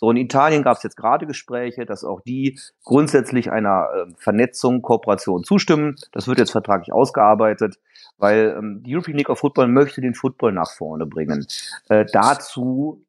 So, 0.00 0.10
in 0.10 0.16
Italien 0.16 0.64
gab 0.64 0.78
es 0.78 0.82
jetzt 0.82 0.96
gerade 0.96 1.26
Gespräche, 1.26 1.86
dass 1.86 2.02
auch 2.02 2.20
die 2.22 2.58
grundsätzlich 2.82 3.52
einer 3.52 3.86
äh, 3.94 4.12
Vernetzung, 4.16 4.82
Kooperation 4.82 5.44
zustimmen. 5.44 5.94
Das 6.10 6.26
wird 6.26 6.38
jetzt 6.38 6.50
vertraglich 6.50 6.92
ausgearbeitet, 6.92 7.78
weil 8.18 8.56
ähm, 8.58 8.82
die 8.82 8.94
European 8.96 9.16
League 9.16 9.30
of 9.30 9.38
Football 9.38 9.68
möchte 9.68 10.00
den 10.00 10.14
Football 10.14 10.52
nach 10.52 10.72
vorne 10.72 11.06
bringen. 11.06 11.46
Äh, 11.88 12.04
dazu 12.12 13.04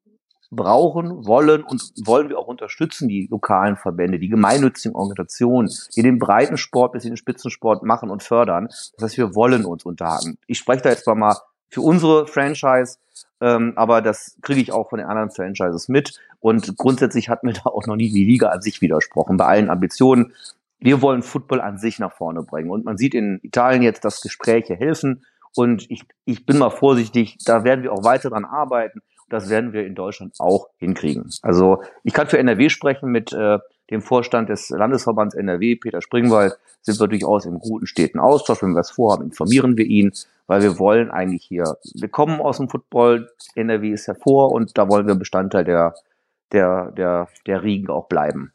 brauchen, 0.51 1.25
wollen 1.25 1.63
und 1.63 1.81
wollen 2.05 2.29
wir 2.29 2.37
auch 2.37 2.47
unterstützen, 2.47 3.07
die 3.07 3.27
lokalen 3.31 3.77
Verbände, 3.77 4.19
die 4.19 4.29
gemeinnützigen 4.29 4.95
Organisationen, 4.95 5.71
die 5.95 6.03
den 6.03 6.19
Breitensport 6.19 6.91
bis 6.91 7.05
in 7.05 7.11
den 7.11 7.17
Spitzensport 7.17 7.83
machen 7.83 8.11
und 8.11 8.21
fördern. 8.21 8.67
Das 8.67 9.01
heißt, 9.01 9.17
wir 9.17 9.33
wollen 9.33 9.65
uns 9.65 9.83
unterhalten. 9.83 10.37
Ich 10.45 10.59
spreche 10.59 10.83
da 10.83 10.89
jetzt 10.89 11.07
mal 11.07 11.37
für 11.69 11.81
unsere 11.81 12.27
Franchise, 12.27 12.97
ähm, 13.41 13.73
aber 13.75 14.01
das 14.01 14.37
kriege 14.41 14.61
ich 14.61 14.71
auch 14.71 14.89
von 14.89 14.99
den 14.99 15.07
anderen 15.07 15.31
Franchises 15.31 15.89
mit. 15.89 16.19
Und 16.39 16.77
grundsätzlich 16.77 17.29
hat 17.29 17.43
mir 17.43 17.53
da 17.53 17.65
auch 17.65 17.87
noch 17.87 17.95
nie 17.95 18.09
die 18.09 18.25
Liga 18.25 18.49
an 18.49 18.61
sich 18.61 18.81
widersprochen, 18.81 19.37
bei 19.37 19.45
allen 19.45 19.69
Ambitionen. 19.69 20.33
Wir 20.79 21.01
wollen 21.01 21.23
Football 21.23 21.61
an 21.61 21.77
sich 21.77 21.99
nach 21.99 22.13
vorne 22.13 22.43
bringen. 22.43 22.69
Und 22.69 22.85
man 22.85 22.97
sieht 22.97 23.13
in 23.13 23.39
Italien 23.43 23.83
jetzt, 23.83 24.05
dass 24.05 24.21
Gespräche 24.21 24.75
helfen. 24.75 25.25
Und 25.55 25.89
ich, 25.89 26.03
ich 26.25 26.45
bin 26.45 26.57
mal 26.57 26.69
vorsichtig, 26.69 27.37
da 27.45 27.63
werden 27.63 27.83
wir 27.83 27.91
auch 27.91 28.03
weiter 28.03 28.29
dran 28.29 28.45
arbeiten. 28.45 29.01
Das 29.29 29.49
werden 29.49 29.73
wir 29.73 29.85
in 29.85 29.95
Deutschland 29.95 30.35
auch 30.39 30.69
hinkriegen. 30.77 31.29
Also 31.41 31.83
ich 32.03 32.13
kann 32.13 32.27
für 32.27 32.37
NRW 32.37 32.69
sprechen 32.69 33.11
mit 33.11 33.31
äh, 33.33 33.59
dem 33.91 34.01
Vorstand 34.01 34.49
des 34.49 34.69
Landesverbands 34.69 35.35
NRW, 35.35 35.75
Peter 35.75 36.01
Springwald, 36.01 36.57
sind 36.81 36.99
wir 36.99 37.07
durchaus 37.07 37.45
im 37.45 37.59
guten 37.59 37.85
steten 37.85 38.19
Austausch. 38.19 38.61
Wenn 38.61 38.71
wir 38.71 38.79
was 38.79 38.91
vorhaben, 38.91 39.25
informieren 39.25 39.77
wir 39.77 39.85
ihn, 39.85 40.13
weil 40.47 40.63
wir 40.63 40.79
wollen 40.79 41.11
eigentlich 41.11 41.43
hier, 41.43 41.77
wir 41.93 42.09
kommen 42.09 42.39
aus 42.39 42.57
dem 42.57 42.69
Football, 42.69 43.29
NRW 43.55 43.91
ist 43.91 44.07
hervor 44.07 44.51
und 44.51 44.77
da 44.77 44.87
wollen 44.87 45.07
wir 45.07 45.15
Bestandteil 45.15 45.65
der, 45.65 45.93
der, 46.51 46.91
der, 46.91 47.27
der 47.45 47.63
Riegen 47.63 47.89
auch 47.89 48.07
bleiben. 48.07 48.53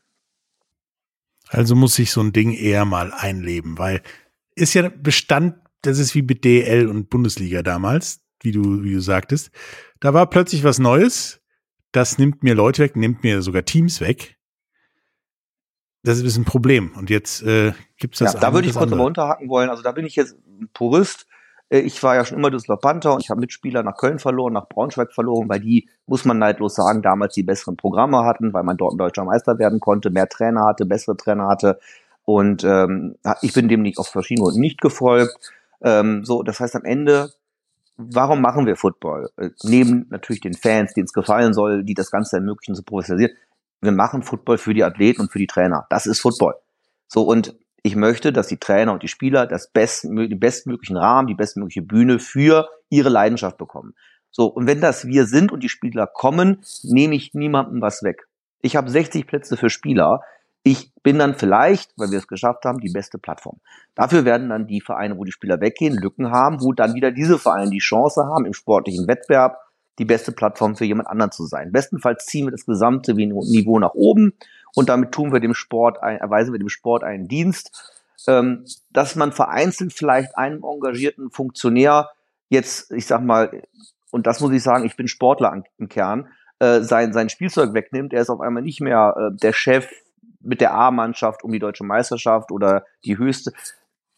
Also 1.49 1.77
muss 1.77 1.95
sich 1.95 2.11
so 2.11 2.23
ein 2.23 2.33
Ding 2.33 2.53
eher 2.53 2.85
mal 2.85 3.13
einleben, 3.13 3.79
weil 3.79 4.03
ist 4.57 4.75
ja 4.75 4.89
Bestand, 4.89 5.57
das 5.83 5.99
ist 5.99 6.15
wie 6.15 6.23
mit 6.23 6.45
DL 6.45 6.89
und 6.89 7.11
Bundesliga 7.11 7.63
damals, 7.63 8.21
wie 8.41 8.53
du, 8.53 8.83
wie 8.83 8.95
du 8.95 9.01
sagtest. 9.01 9.51
Da 10.01 10.15
war 10.15 10.29
plötzlich 10.29 10.65
was 10.65 10.79
Neues. 10.79 11.41
Das 11.93 12.19
nimmt 12.19 12.43
mir 12.43 12.55
Leute 12.55 12.83
weg, 12.83 12.97
nimmt 12.97 13.23
mir 13.23 13.43
sogar 13.43 13.65
Teams 13.65 14.01
weg. 14.01 14.36
Das 16.07 16.21
ist 16.21 16.37
ein 16.37 16.45
Problem. 16.45 16.93
Und 16.97 17.11
jetzt 17.11 17.43
äh, 17.43 17.73
gibt 17.99 18.15
es 18.15 18.21
das. 18.21 18.35
Ja, 18.35 18.41
da 18.41 18.55
würde 18.55 18.69
ich 18.69 18.75
kurz 18.77 18.91
mal 18.93 19.01
unterhaken 19.01 19.49
wollen. 19.49 19.69
Also 19.69 19.83
da 19.83 19.91
bin 19.91 20.07
ich 20.07 20.15
jetzt 20.15 20.37
Purist. 20.73 21.27
Äh, 21.69 21.81
ich 21.81 22.01
war 22.01 22.15
ja 22.15 22.25
schon 22.25 22.39
immer 22.39 22.49
Düsseldorf 22.49 22.81
Panther 22.81 23.13
und 23.15 23.25
ich 23.25 23.31
habe 23.31 23.41
Mitspieler 23.41 23.83
nach 23.83 23.97
Köln 23.97 24.21
verloren, 24.21 24.53
nach 24.53 24.69
Braunschweig 24.69 25.13
verloren, 25.13 25.49
weil 25.49 25.59
die, 25.59 25.89
muss 26.07 26.25
man 26.25 26.39
neidlos 26.39 26.77
sagen, 26.77 27.03
damals 27.03 27.35
die 27.35 27.43
besseren 27.43 27.77
Programme 27.77 28.19
hatten, 28.25 28.53
weil 28.53 28.63
man 28.63 28.77
dort 28.77 28.95
ein 28.95 28.99
deutscher 28.99 29.25
Meister 29.25 29.59
werden 29.59 29.81
konnte, 29.81 30.11
mehr 30.11 30.29
Trainer 30.29 30.65
hatte, 30.65 30.87
bessere 30.87 31.17
Trainer 31.17 31.49
hatte. 31.49 31.81
Und 32.25 32.63
ähm, 32.63 33.17
ich 33.43 33.53
bin 33.53 33.69
dem 33.69 33.83
nicht 33.83 33.99
auf 33.99 34.07
verschiedene 34.07 34.45
Gründe 34.45 34.61
nicht 34.61 34.81
gefolgt. 34.81 35.37
Ähm, 35.83 36.25
so, 36.25 36.45
das 36.45 36.61
heißt 36.61 36.77
am 36.77 36.85
Ende 36.85 37.31
warum 37.97 38.41
machen 38.41 38.67
wir 38.67 38.77
Football? 38.77 39.31
Äh, 39.37 39.51
neben 39.63 40.07
natürlich 40.11 40.41
den 40.41 40.55
Fans, 40.55 40.95
denen 40.95 41.07
es 41.07 41.13
gefallen 41.13 41.55
soll, 41.55 41.85
die 41.85 41.95
das 41.95 42.11
Ganze 42.11 42.37
ermöglichen 42.37 42.75
zu 42.75 42.83
professionalisieren. 42.83 43.37
Wir 43.87 43.93
machen 43.93 44.23
Football 44.23 44.59
für 44.59 44.75
die 44.75 44.85
Athleten 44.85 45.23
und 45.23 45.33
für 45.33 45.39
die 45.39 45.47
Trainer. 45.47 45.87
Das 45.91 46.07
ist 46.07 46.21
Football. 46.21 46.55
So, 47.09 47.23
und 47.23 47.57
ich 47.83 47.97
möchte, 47.97 48.33
dass 48.33 48.49
die 48.49 48.59
Trainer 48.59 48.93
und 48.93 49.03
die 49.03 49.09
Spieler 49.09 49.47
das 49.47 49.71
best, 49.71 50.05
den 50.05 50.41
bestmöglichen 50.41 50.97
Rahmen, 50.97 51.29
die 51.29 51.35
bestmögliche 51.35 51.83
Bühne 51.83 52.19
für 52.19 52.69
ihre 52.91 53.09
Leidenschaft 53.09 53.57
bekommen. 53.59 53.95
So, 54.31 54.47
und 54.47 54.67
wenn 54.67 54.81
das 54.81 55.07
wir 55.07 55.27
sind 55.27 55.53
und 55.53 55.63
die 55.63 55.69
Spieler 55.69 56.07
kommen, 56.07 56.63
nehme 56.83 57.15
ich 57.15 57.33
niemandem 57.33 57.81
was 57.81 58.03
weg. 58.03 58.27
Ich 58.61 58.77
habe 58.77 58.91
60 58.91 59.27
Plätze 59.27 59.57
für 59.57 59.71
Spieler 59.71 60.21
ich 60.67 60.93
bin 61.05 61.21
dann 61.21 61.37
vielleicht, 61.37 61.93
weil 61.97 62.11
wir 62.11 62.19
es 62.19 62.27
geschafft 62.27 62.65
haben, 62.65 62.81
die 62.81 62.91
beste 62.91 63.19
Plattform. 63.19 63.61
Dafür 63.95 64.25
werden 64.25 64.49
dann 64.49 64.67
die 64.67 64.81
Vereine, 64.81 65.17
wo 65.17 65.23
die 65.23 65.31
Spieler 65.31 65.61
weggehen, 65.61 65.95
Lücken 65.95 66.33
haben, 66.33 66.61
wo 66.61 66.73
dann 66.73 66.95
wieder 66.95 67.13
diese 67.13 67.39
Vereine 67.39 67.71
die 67.71 67.79
Chance 67.79 68.25
haben, 68.27 68.47
im 68.47 68.53
sportlichen 68.53 69.07
Wettbewerb 69.07 69.59
die 69.99 70.05
beste 70.05 70.33
Plattform 70.33 70.77
für 70.77 70.85
jemand 70.85 71.09
anderen 71.09 71.33
zu 71.33 71.47
sein. 71.47 71.73
Bestenfalls 71.73 72.27
ziehen 72.27 72.47
wir 72.47 72.53
das 72.53 72.67
gesamte 72.67 73.15
Niveau 73.15 73.79
nach 73.79 73.95
oben 73.95 74.35
und 74.75 74.89
damit 74.89 75.13
tun 75.13 75.33
wir 75.33 75.41
dem 75.41 75.55
Sport, 75.55 76.03
ein, 76.03 76.19
erweisen 76.19 76.53
wir 76.53 76.59
dem 76.59 76.69
Sport 76.69 77.03
einen 77.03 77.29
Dienst, 77.29 77.95
ähm, 78.27 78.65
dass 78.91 79.17
man 79.17 79.33
vereinzelt 79.33 79.93
vielleicht 79.93 80.37
einem 80.37 80.63
engagierten 80.65 81.31
Funktionär 81.31 82.11
jetzt, 82.49 82.93
ich 82.93 83.07
sag 83.07 83.23
mal, 83.23 83.63
und 84.11 84.27
das 84.27 84.41
muss 84.41 84.53
ich 84.53 84.63
sagen, 84.63 84.85
ich 84.85 84.97
bin 84.97 85.09
Sportler 85.09 85.65
im 85.79 85.89
Kern, 85.89 86.29
äh, 86.59 86.81
sein, 86.81 87.13
sein 87.13 87.29
Spielzeug 87.29 87.75
wegnimmt, 87.75 88.13
er 88.13 88.23
ist 88.23 88.31
auf 88.31 88.41
einmal 88.41 88.63
nicht 88.63 88.81
mehr 88.81 89.15
äh, 89.17 89.37
der 89.37 89.53
Chef 89.53 89.89
mit 90.41 90.61
der 90.61 90.75
A-Mannschaft 90.75 91.43
um 91.45 91.53
die 91.53 91.59
deutsche 91.59 91.85
Meisterschaft 91.85 92.51
oder 92.51 92.85
die 93.05 93.19
höchste. 93.19 93.53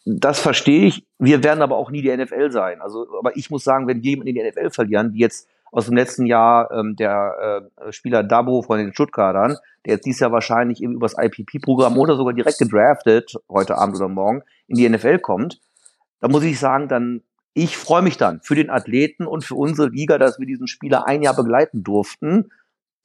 Das 0.05 0.41
verstehe 0.41 0.87
ich. 0.87 1.07
Wir 1.19 1.43
werden 1.43 1.63
aber 1.63 1.77
auch 1.77 1.91
nie 1.91 2.03
die 2.03 2.17
NFL 2.17 2.51
sein. 2.51 2.81
Also, 2.81 3.07
aber 3.19 3.37
ich 3.37 3.51
muss 3.51 3.65
sagen, 3.65 3.87
wenn 3.87 4.01
jemanden 4.01 4.29
in 4.29 4.35
die 4.35 4.49
NFL 4.49 4.71
verlieren, 4.71 5.13
wie 5.13 5.19
jetzt 5.19 5.49
aus 5.73 5.87
dem 5.87 5.97
letzten 5.97 6.27
Jahr 6.27 6.71
ähm, 6.71 6.97
der 6.97 7.71
äh, 7.77 7.93
Spieler 7.93 8.23
Dabo 8.23 8.63
von 8.63 8.79
den 8.79 8.93
Stuttgartern, 8.93 9.57
der 9.85 9.95
jetzt 9.95 10.07
dieses 10.07 10.21
Jahr 10.21 10.33
wahrscheinlich 10.33 10.83
eben 10.83 10.95
übers 10.95 11.17
IPP-Programm 11.19 11.99
oder 11.99 12.17
sogar 12.17 12.35
direkt 12.35 12.59
gedraftet, 12.59 13.35
heute 13.49 13.79
Abend 13.79 13.97
oder 13.97 14.09
morgen, 14.09 14.43
in 14.67 14.77
die 14.77 14.89
NFL 14.89 15.19
kommt, 15.19 15.61
da 16.21 16.29
muss 16.29 16.43
ich 16.43 16.59
sagen, 16.59 16.89
dann 16.89 17.23
ich 17.55 17.77
freue 17.77 18.03
mich 18.03 18.17
dann 18.17 18.41
für 18.41 18.55
den 18.55 18.71
Athleten 18.71 19.27
und 19.27 19.45
für 19.45 19.57
unsere 19.57 19.89
Liga, 19.89 20.19
dass 20.19 20.39
wir 20.39 20.47
diesen 20.47 20.69
Spieler 20.69 21.07
ein 21.07 21.23
Jahr 21.23 21.35
begleiten 21.35 21.83
durften 21.83 22.51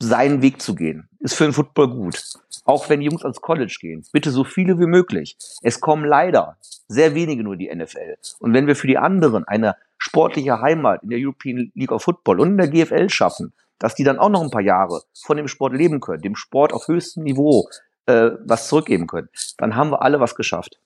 seinen 0.03 0.41
Weg 0.41 0.61
zu 0.61 0.75
gehen. 0.75 1.07
Ist 1.19 1.35
für 1.35 1.45
den 1.45 1.53
Football 1.53 1.89
gut. 1.89 2.21
Auch 2.65 2.89
wenn 2.89 2.99
die 2.99 3.05
Jungs 3.07 3.23
ans 3.23 3.41
College 3.41 3.75
gehen. 3.79 4.03
Bitte 4.11 4.31
so 4.31 4.43
viele 4.43 4.79
wie 4.79 4.85
möglich. 4.85 5.37
Es 5.61 5.79
kommen 5.79 6.05
leider 6.05 6.57
sehr 6.87 7.15
wenige 7.15 7.43
nur 7.43 7.55
die 7.55 7.73
NFL. 7.73 8.15
Und 8.39 8.53
wenn 8.53 8.67
wir 8.67 8.75
für 8.75 8.87
die 8.87 8.97
anderen 8.97 9.45
eine 9.45 9.75
sportliche 10.03 10.59
Heimat 10.59 11.01
in 11.01 11.11
der 11.11 11.19
European 11.19 11.71
League 11.75 11.93
of 11.93 12.03
Football 12.03 12.41
und 12.41 12.49
in 12.49 12.57
der 12.57 12.67
GFL 12.67 13.09
schaffen, 13.09 13.53
dass 13.79 13.95
die 13.95 14.03
dann 14.03 14.19
auch 14.19 14.27
noch 14.27 14.41
ein 14.41 14.51
paar 14.51 14.61
Jahre 14.61 15.01
von 15.13 15.37
dem 15.37 15.47
Sport 15.47 15.73
leben 15.73 16.01
können, 16.01 16.21
dem 16.21 16.35
Sport 16.35 16.73
auf 16.73 16.89
höchstem 16.89 17.23
Niveau 17.23 17.69
äh, 18.05 18.31
was 18.45 18.67
zurückgeben 18.67 19.07
können, 19.07 19.29
dann 19.57 19.77
haben 19.77 19.91
wir 19.91 20.01
alle 20.01 20.19
was 20.19 20.35
geschafft. 20.35 20.81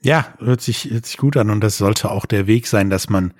Ja, 0.00 0.34
hört 0.38 0.62
sich, 0.62 0.90
hört 0.90 1.04
sich 1.04 1.18
gut 1.18 1.36
an 1.36 1.50
und 1.50 1.60
das 1.60 1.76
sollte 1.76 2.10
auch 2.10 2.24
der 2.24 2.46
Weg 2.46 2.66
sein, 2.66 2.88
dass 2.88 3.10
man 3.10 3.34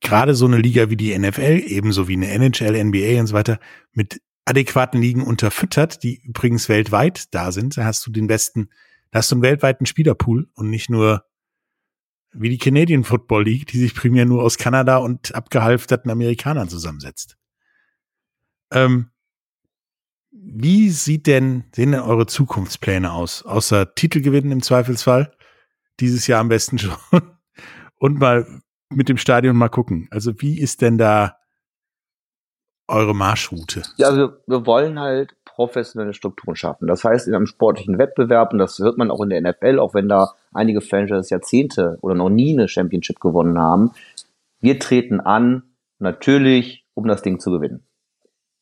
gerade 0.00 0.34
so 0.34 0.46
eine 0.46 0.58
Liga 0.58 0.90
wie 0.90 0.96
die 0.96 1.16
NFL, 1.16 1.62
ebenso 1.66 2.08
wie 2.08 2.14
eine 2.14 2.28
NHL, 2.28 2.82
NBA 2.82 3.20
und 3.20 3.28
so 3.28 3.34
weiter, 3.34 3.60
mit 3.92 4.20
adäquaten 4.44 5.00
Ligen 5.00 5.22
unterfüttert, 5.22 6.02
die 6.02 6.20
übrigens 6.20 6.68
weltweit 6.68 7.32
da 7.32 7.52
sind, 7.52 7.76
da 7.76 7.84
hast 7.84 8.04
du 8.04 8.10
den 8.10 8.26
besten, 8.26 8.70
da 9.12 9.20
hast 9.20 9.30
du 9.30 9.36
einen 9.36 9.42
weltweiten 9.42 9.86
Spielerpool 9.86 10.48
und 10.54 10.68
nicht 10.68 10.90
nur 10.90 11.24
wie 12.38 12.50
die 12.50 12.58
Canadian 12.58 13.04
Football 13.04 13.44
League, 13.44 13.66
die 13.66 13.78
sich 13.78 13.94
primär 13.94 14.26
nur 14.26 14.42
aus 14.42 14.58
Kanada 14.58 14.98
und 14.98 15.34
abgehalfterten 15.34 16.10
Amerikanern 16.10 16.68
zusammensetzt. 16.68 17.36
Ähm, 18.72 19.10
wie 20.30 20.90
sieht 20.90 21.26
denn, 21.26 21.64
sehen 21.74 21.92
denn 21.92 22.00
eure 22.00 22.26
Zukunftspläne 22.26 23.12
aus? 23.12 23.42
Außer 23.44 23.94
Titelgewinnen 23.94 24.52
im 24.52 24.62
Zweifelsfall? 24.62 25.32
Dieses 26.00 26.26
Jahr 26.26 26.40
am 26.40 26.48
besten 26.48 26.78
schon. 26.78 26.96
Und 27.98 28.18
mal 28.18 28.46
mit 28.90 29.08
dem 29.08 29.16
Stadion 29.16 29.56
mal 29.56 29.68
gucken. 29.68 30.08
Also 30.10 30.40
wie 30.40 30.58
ist 30.58 30.82
denn 30.82 30.98
da 30.98 31.36
eure 32.88 33.14
Marschroute? 33.14 33.82
Ja, 33.96 34.08
also 34.08 34.32
wir 34.46 34.66
wollen 34.66 34.98
halt 34.98 35.35
professionelle 35.56 36.12
Strukturen 36.12 36.54
schaffen. 36.54 36.86
Das 36.86 37.02
heißt, 37.02 37.26
in 37.26 37.34
einem 37.34 37.46
sportlichen 37.46 37.98
Wettbewerb, 37.98 38.52
und 38.52 38.58
das 38.58 38.78
hört 38.78 38.98
man 38.98 39.10
auch 39.10 39.22
in 39.22 39.30
der 39.30 39.40
NFL, 39.40 39.78
auch 39.78 39.94
wenn 39.94 40.08
da 40.08 40.34
einige 40.52 40.82
Franchises 40.82 41.30
Jahrzehnte 41.30 41.98
oder 42.02 42.14
noch 42.14 42.28
nie 42.28 42.52
eine 42.52 42.68
Championship 42.68 43.20
gewonnen 43.20 43.58
haben, 43.58 43.92
wir 44.60 44.78
treten 44.78 45.20
an, 45.20 45.62
natürlich, 45.98 46.84
um 46.94 47.08
das 47.08 47.22
Ding 47.22 47.40
zu 47.40 47.50
gewinnen. 47.50 47.84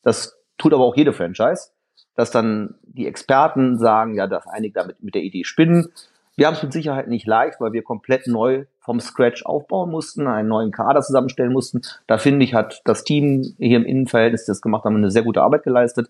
Das 0.03 0.37
tut 0.57 0.73
aber 0.73 0.85
auch 0.85 0.95
jede 0.95 1.11
Franchise, 1.11 1.71
dass 2.15 2.31
dann 2.31 2.75
die 2.83 3.07
Experten 3.07 3.77
sagen, 3.77 4.15
ja, 4.15 4.25
das 4.25 4.47
einige 4.47 4.73
damit 4.73 5.03
mit 5.03 5.15
der 5.15 5.23
Idee 5.23 5.43
spinnen. 5.43 5.89
Wir 6.37 6.47
haben 6.47 6.53
es 6.53 6.63
mit 6.63 6.73
Sicherheit 6.73 7.09
nicht 7.09 7.27
leicht, 7.27 7.59
weil 7.59 7.73
wir 7.73 7.83
komplett 7.83 8.27
neu 8.27 8.65
vom 8.79 9.01
Scratch 9.01 9.45
aufbauen 9.45 9.91
mussten, 9.91 10.27
einen 10.27 10.47
neuen 10.47 10.71
Kader 10.71 11.01
zusammenstellen 11.01 11.51
mussten. 11.51 11.81
Da 12.07 12.17
finde 12.17 12.45
ich, 12.45 12.53
hat 12.53 12.81
das 12.85 13.03
Team 13.03 13.55
hier 13.57 13.77
im 13.77 13.85
Innenverhältnis, 13.85 14.45
das 14.45 14.61
gemacht 14.61 14.85
haben, 14.85 14.95
eine 14.95 15.11
sehr 15.11 15.23
gute 15.23 15.41
Arbeit 15.41 15.63
geleistet. 15.63 16.09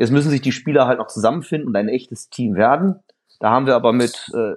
Jetzt 0.00 0.12
müssen 0.12 0.30
sich 0.30 0.40
die 0.40 0.50
Spieler 0.50 0.86
halt 0.86 0.98
noch 0.98 1.08
zusammenfinden 1.08 1.68
und 1.68 1.76
ein 1.76 1.90
echtes 1.90 2.30
Team 2.30 2.54
werden. 2.54 3.00
Da 3.38 3.50
haben 3.50 3.66
wir 3.66 3.76
aber 3.76 3.92
mit 3.92 4.32
äh, 4.32 4.54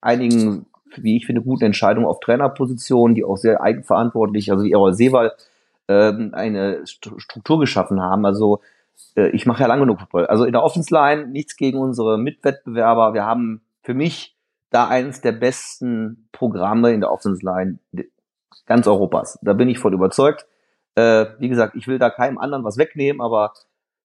einigen, 0.00 0.64
wie 0.96 1.18
ich 1.18 1.26
finde, 1.26 1.42
guten 1.42 1.66
Entscheidungen 1.66 2.06
auf 2.06 2.20
Trainerpositionen, 2.20 3.14
die 3.14 3.22
auch 3.22 3.36
sehr 3.36 3.60
eigenverantwortlich, 3.60 4.50
also 4.50 4.64
wie 4.64 4.72
Errol 4.72 4.94
Seewald, 4.94 5.34
ähm, 5.88 6.30
eine 6.32 6.86
Struktur 6.86 7.60
geschaffen 7.60 8.00
haben. 8.00 8.24
Also 8.24 8.62
äh, 9.14 9.28
ich 9.28 9.44
mache 9.44 9.60
ja 9.60 9.66
lange 9.66 9.82
genug 9.82 10.00
Football. 10.00 10.24
Also 10.24 10.46
in 10.46 10.52
der 10.52 10.62
Offense 10.62 10.94
Line 10.94 11.26
nichts 11.26 11.58
gegen 11.58 11.76
unsere 11.76 12.16
Mitwettbewerber. 12.16 13.12
Wir 13.12 13.26
haben 13.26 13.60
für 13.82 13.92
mich 13.92 14.38
da 14.70 14.88
eines 14.88 15.20
der 15.20 15.32
besten 15.32 16.30
Programme 16.32 16.94
in 16.94 17.00
der 17.02 17.12
Offense 17.12 17.44
Line 17.44 17.78
ganz 18.64 18.86
Europas. 18.86 19.38
Da 19.42 19.52
bin 19.52 19.68
ich 19.68 19.78
voll 19.80 19.92
überzeugt. 19.92 20.46
Äh, 20.94 21.26
wie 21.40 21.50
gesagt, 21.50 21.74
ich 21.76 21.88
will 21.88 21.98
da 21.98 22.08
keinem 22.08 22.38
anderen 22.38 22.64
was 22.64 22.78
wegnehmen, 22.78 23.20
aber 23.20 23.52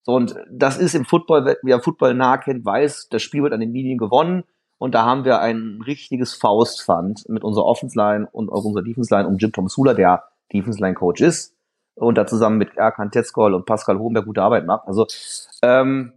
so 0.04 0.14
und 0.14 0.36
das 0.52 0.78
ist 0.78 0.96
im 0.96 1.06
Football, 1.06 1.58
wer 1.64 1.80
Football 1.80 2.14
nah 2.14 2.38
kennt, 2.38 2.66
weiß, 2.66 3.08
das 3.10 3.22
Spiel 3.22 3.44
wird 3.44 3.54
an 3.54 3.60
den 3.60 3.74
Linien 3.74 3.98
gewonnen 3.98 4.44
und 4.78 4.94
da 4.96 5.06
haben 5.06 5.26
wir 5.26 5.40
ein 5.40 5.82
richtiges 5.86 6.34
Faustpfand 6.36 7.28
mit 7.30 7.44
unserer 7.44 7.66
Offense 7.66 7.98
Line 7.98 8.28
und 8.32 8.52
auch 8.52 8.66
unserer 8.66 8.84
Defense 8.84 9.14
Line 9.14 9.28
um 9.28 9.38
Jim 9.38 9.52
Thomas 9.52 9.78
Hula, 9.78 9.94
der 9.94 10.24
Defense 10.52 10.80
Line 10.80 10.96
Coach 10.96 11.22
ist 11.22 11.56
und 11.96 12.18
da 12.18 12.26
zusammen 12.26 12.58
mit 12.58 12.76
Erkan 12.76 13.12
Tetzkol 13.12 13.54
und 13.54 13.66
Pascal 13.66 14.00
Hohenberg 14.00 14.26
gute 14.26 14.42
Arbeit 14.42 14.66
macht. 14.66 14.88
Also 14.88 15.08
ähm, 15.62 16.14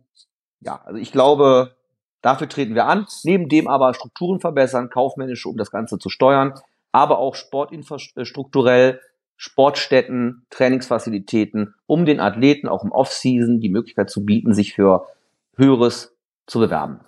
ja, 0.61 0.81
also 0.85 0.99
ich 0.99 1.13
glaube, 1.13 1.77
dafür 2.23 2.49
treten 2.49 2.75
wir 2.75 2.87
an. 2.87 3.07
Neben 3.25 3.49
dem 3.49 3.69
aber 3.69 3.95
Strukturen 3.95 4.41
verbessern, 4.41 4.91
kaufmännisch, 4.91 5.47
um 5.47 5.57
das 5.57 5.71
Ganze 5.71 5.99
zu 5.99 6.09
steuern, 6.09 6.55
aber 6.93 7.19
auch 7.19 7.35
sportinfrastrukturell, 7.35 9.01
Sportstätten, 9.37 10.47
Trainingsfazilitäten, 10.51 11.75
um 11.87 12.07
den 12.07 12.21
Athleten 12.21 12.69
auch 12.69 12.85
im 12.85 12.93
Off-Season 12.93 13.61
die 13.61 13.69
Möglichkeit 13.69 14.11
zu 14.11 14.25
bieten, 14.25 14.55
sich 14.55 14.75
für 14.75 15.07
Höheres 15.57 16.17
zu 16.47 16.59
bewerben. 16.59 17.01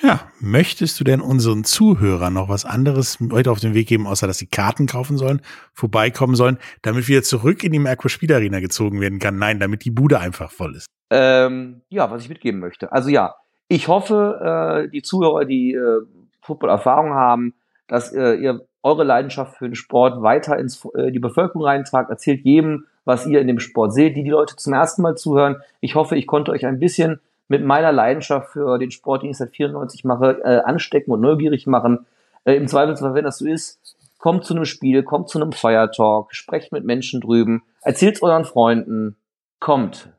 Ja, 0.00 0.30
möchtest 0.38 1.00
du 1.00 1.04
denn 1.04 1.20
unseren 1.20 1.64
Zuhörern 1.64 2.32
noch 2.32 2.48
was 2.48 2.64
anderes 2.64 3.18
heute 3.32 3.50
auf 3.50 3.58
den 3.58 3.74
Weg 3.74 3.88
geben, 3.88 4.06
außer 4.06 4.28
dass 4.28 4.38
sie 4.38 4.46
Karten 4.46 4.86
kaufen 4.86 5.18
sollen, 5.18 5.40
vorbeikommen 5.72 6.36
sollen, 6.36 6.58
damit 6.82 7.08
wieder 7.08 7.24
zurück 7.24 7.64
in 7.64 7.72
die 7.72 7.80
Merkur 7.80 8.08
Spielarena 8.08 8.60
gezogen 8.60 9.00
werden 9.00 9.18
kann? 9.18 9.38
Nein, 9.38 9.58
damit 9.58 9.84
die 9.84 9.90
Bude 9.90 10.20
einfach 10.20 10.52
voll 10.52 10.76
ist. 10.76 10.86
Ähm, 11.10 11.82
ja, 11.88 12.08
was 12.12 12.22
ich 12.22 12.28
mitgeben 12.28 12.60
möchte. 12.60 12.92
Also 12.92 13.08
ja, 13.08 13.34
ich 13.66 13.88
hoffe, 13.88 14.84
äh, 14.86 14.90
die 14.90 15.02
Zuhörer, 15.02 15.44
die 15.44 15.72
äh, 15.72 16.02
Football-Erfahrung 16.42 17.14
haben, 17.14 17.54
dass 17.88 18.12
äh, 18.12 18.34
ihr 18.34 18.67
eure 18.82 19.04
Leidenschaft 19.04 19.56
für 19.56 19.66
den 19.66 19.74
Sport 19.74 20.22
weiter 20.22 20.58
ins 20.58 20.84
äh, 20.94 21.10
die 21.10 21.18
Bevölkerung 21.18 21.64
reintragt. 21.64 22.10
Erzählt 22.10 22.44
jedem, 22.44 22.86
was 23.04 23.26
ihr 23.26 23.40
in 23.40 23.46
dem 23.46 23.58
Sport 23.58 23.92
seht, 23.92 24.16
die 24.16 24.22
die 24.22 24.30
Leute 24.30 24.56
zum 24.56 24.72
ersten 24.72 25.02
Mal 25.02 25.16
zuhören. 25.16 25.56
Ich 25.80 25.94
hoffe, 25.94 26.16
ich 26.16 26.26
konnte 26.26 26.52
euch 26.52 26.66
ein 26.66 26.78
bisschen 26.78 27.20
mit 27.48 27.64
meiner 27.64 27.92
Leidenschaft 27.92 28.50
für 28.50 28.78
den 28.78 28.90
Sport, 28.90 29.22
den 29.22 29.30
ich 29.30 29.38
seit 29.38 29.50
94 29.50 30.04
mache, 30.04 30.40
äh, 30.44 30.60
anstecken 30.60 31.12
und 31.12 31.20
neugierig 31.20 31.66
machen. 31.66 32.06
Äh, 32.44 32.54
Im 32.54 32.68
Zweifelsfall, 32.68 33.14
wenn 33.14 33.24
das 33.24 33.38
so 33.38 33.46
ist, 33.46 33.80
kommt 34.18 34.44
zu 34.44 34.54
einem 34.54 34.64
Spiel, 34.64 35.02
kommt 35.02 35.28
zu 35.28 35.40
einem 35.40 35.52
Feiertalk, 35.52 36.34
sprecht 36.34 36.72
mit 36.72 36.84
Menschen 36.84 37.20
drüben, 37.20 37.62
erzählt 37.82 38.22
euren 38.22 38.44
Freunden, 38.44 39.16
kommt. 39.60 40.10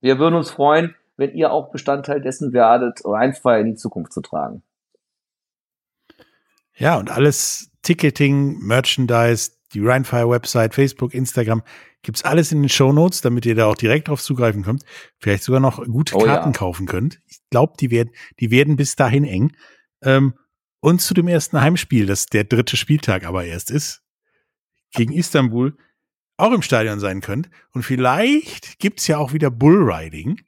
Wir 0.00 0.18
würden 0.18 0.34
uns 0.34 0.50
freuen, 0.50 0.94
wenn 1.16 1.34
ihr 1.34 1.52
auch 1.52 1.70
Bestandteil 1.70 2.20
dessen 2.20 2.52
werdet, 2.52 3.00
Rheinfire 3.04 3.60
in 3.60 3.66
die 3.66 3.74
Zukunft 3.76 4.12
zu 4.12 4.20
tragen. 4.20 4.62
Ja, 6.74 6.98
und 6.98 7.10
alles 7.10 7.70
Ticketing, 7.82 8.58
Merchandise, 8.60 9.52
die 9.72 9.80
Rheinfire 9.84 10.28
Website, 10.28 10.74
Facebook, 10.74 11.14
Instagram, 11.14 11.62
gibt's 12.02 12.24
alles 12.24 12.52
in 12.52 12.62
den 12.62 12.68
Show 12.68 12.92
Notes, 12.92 13.20
damit 13.20 13.46
ihr 13.46 13.54
da 13.54 13.66
auch 13.66 13.76
direkt 13.76 14.08
drauf 14.08 14.22
zugreifen 14.22 14.62
könnt. 14.62 14.84
Vielleicht 15.18 15.44
sogar 15.44 15.60
noch 15.60 15.84
gute 15.84 16.16
oh, 16.16 16.20
Karten 16.20 16.50
ja. 16.50 16.58
kaufen 16.58 16.86
könnt. 16.86 17.20
Ich 17.26 17.38
glaube, 17.50 17.74
die 17.78 17.90
werden, 17.90 18.10
die 18.40 18.50
werden 18.50 18.76
bis 18.76 18.96
dahin 18.96 19.24
eng. 19.24 19.52
Ähm, 20.02 20.34
und 20.80 21.00
zu 21.00 21.14
dem 21.14 21.28
ersten 21.28 21.60
Heimspiel, 21.60 22.06
das 22.06 22.26
der 22.26 22.44
dritte 22.44 22.76
Spieltag 22.76 23.24
aber 23.24 23.44
erst 23.44 23.70
ist, 23.70 24.02
gegen 24.92 25.12
Istanbul, 25.12 25.76
auch 26.36 26.52
im 26.52 26.62
Stadion 26.62 26.98
sein 26.98 27.20
könnt. 27.20 27.48
Und 27.72 27.84
vielleicht 27.84 28.78
gibt's 28.78 29.06
ja 29.06 29.18
auch 29.18 29.32
wieder 29.32 29.50
Bullriding. 29.50 30.40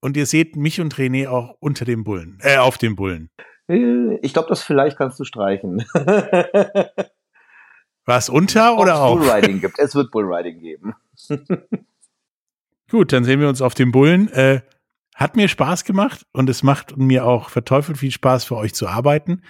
Und 0.00 0.16
ihr 0.16 0.26
seht 0.26 0.54
mich 0.54 0.80
und 0.80 0.94
René 0.94 1.28
auch 1.28 1.56
unter 1.58 1.84
dem 1.84 2.04
Bullen, 2.04 2.38
äh, 2.42 2.56
auf 2.56 2.78
dem 2.78 2.94
Bullen. 2.94 3.30
Äh, 3.68 4.16
ich 4.22 4.32
glaube, 4.32 4.48
das 4.48 4.62
vielleicht 4.62 4.96
kannst 4.96 5.20
du 5.20 5.24
streichen. 5.24 5.84
Was 8.04 8.28
unter 8.30 8.78
oder 8.78 9.02
auch? 9.02 9.18
Bullriding 9.18 9.60
gibt. 9.60 9.78
Es 9.78 9.94
wird 9.94 10.10
Bullriding 10.10 10.60
geben. 10.60 10.94
Gut, 12.90 13.12
dann 13.12 13.24
sehen 13.24 13.40
wir 13.40 13.48
uns 13.48 13.60
auf 13.60 13.74
dem 13.74 13.92
Bullen. 13.92 14.28
Äh, 14.28 14.62
hat 15.14 15.36
mir 15.36 15.48
Spaß 15.48 15.84
gemacht 15.84 16.26
und 16.32 16.48
es 16.48 16.62
macht 16.62 16.96
mir 16.96 17.26
auch 17.26 17.50
verteufelt 17.50 17.98
viel 17.98 18.10
Spaß 18.10 18.44
für 18.44 18.56
euch 18.56 18.72
zu 18.72 18.88
arbeiten. 18.88 19.42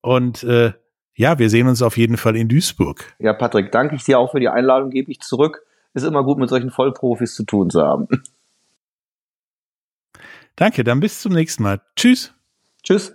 Und 0.00 0.42
äh, 0.42 0.72
ja, 1.14 1.38
wir 1.38 1.50
sehen 1.50 1.68
uns 1.68 1.82
auf 1.82 1.96
jeden 1.96 2.16
Fall 2.16 2.34
in 2.34 2.48
Duisburg. 2.48 3.14
Ja, 3.18 3.34
Patrick, 3.34 3.70
danke 3.70 3.94
ich 3.94 4.04
dir 4.04 4.18
auch 4.18 4.32
für 4.32 4.40
die 4.40 4.48
Einladung, 4.48 4.90
gebe 4.90 5.12
ich 5.12 5.20
zurück. 5.20 5.64
Ist 5.94 6.04
immer 6.04 6.24
gut, 6.24 6.38
mit 6.38 6.48
solchen 6.48 6.70
Vollprofis 6.70 7.34
zu 7.34 7.44
tun 7.44 7.70
zu 7.70 7.82
haben. 7.82 8.08
Danke, 10.56 10.84
dann 10.84 11.00
bis 11.00 11.20
zum 11.20 11.32
nächsten 11.32 11.62
Mal. 11.62 11.80
Tschüss. 11.94 12.34
Tschüss. 12.82 13.14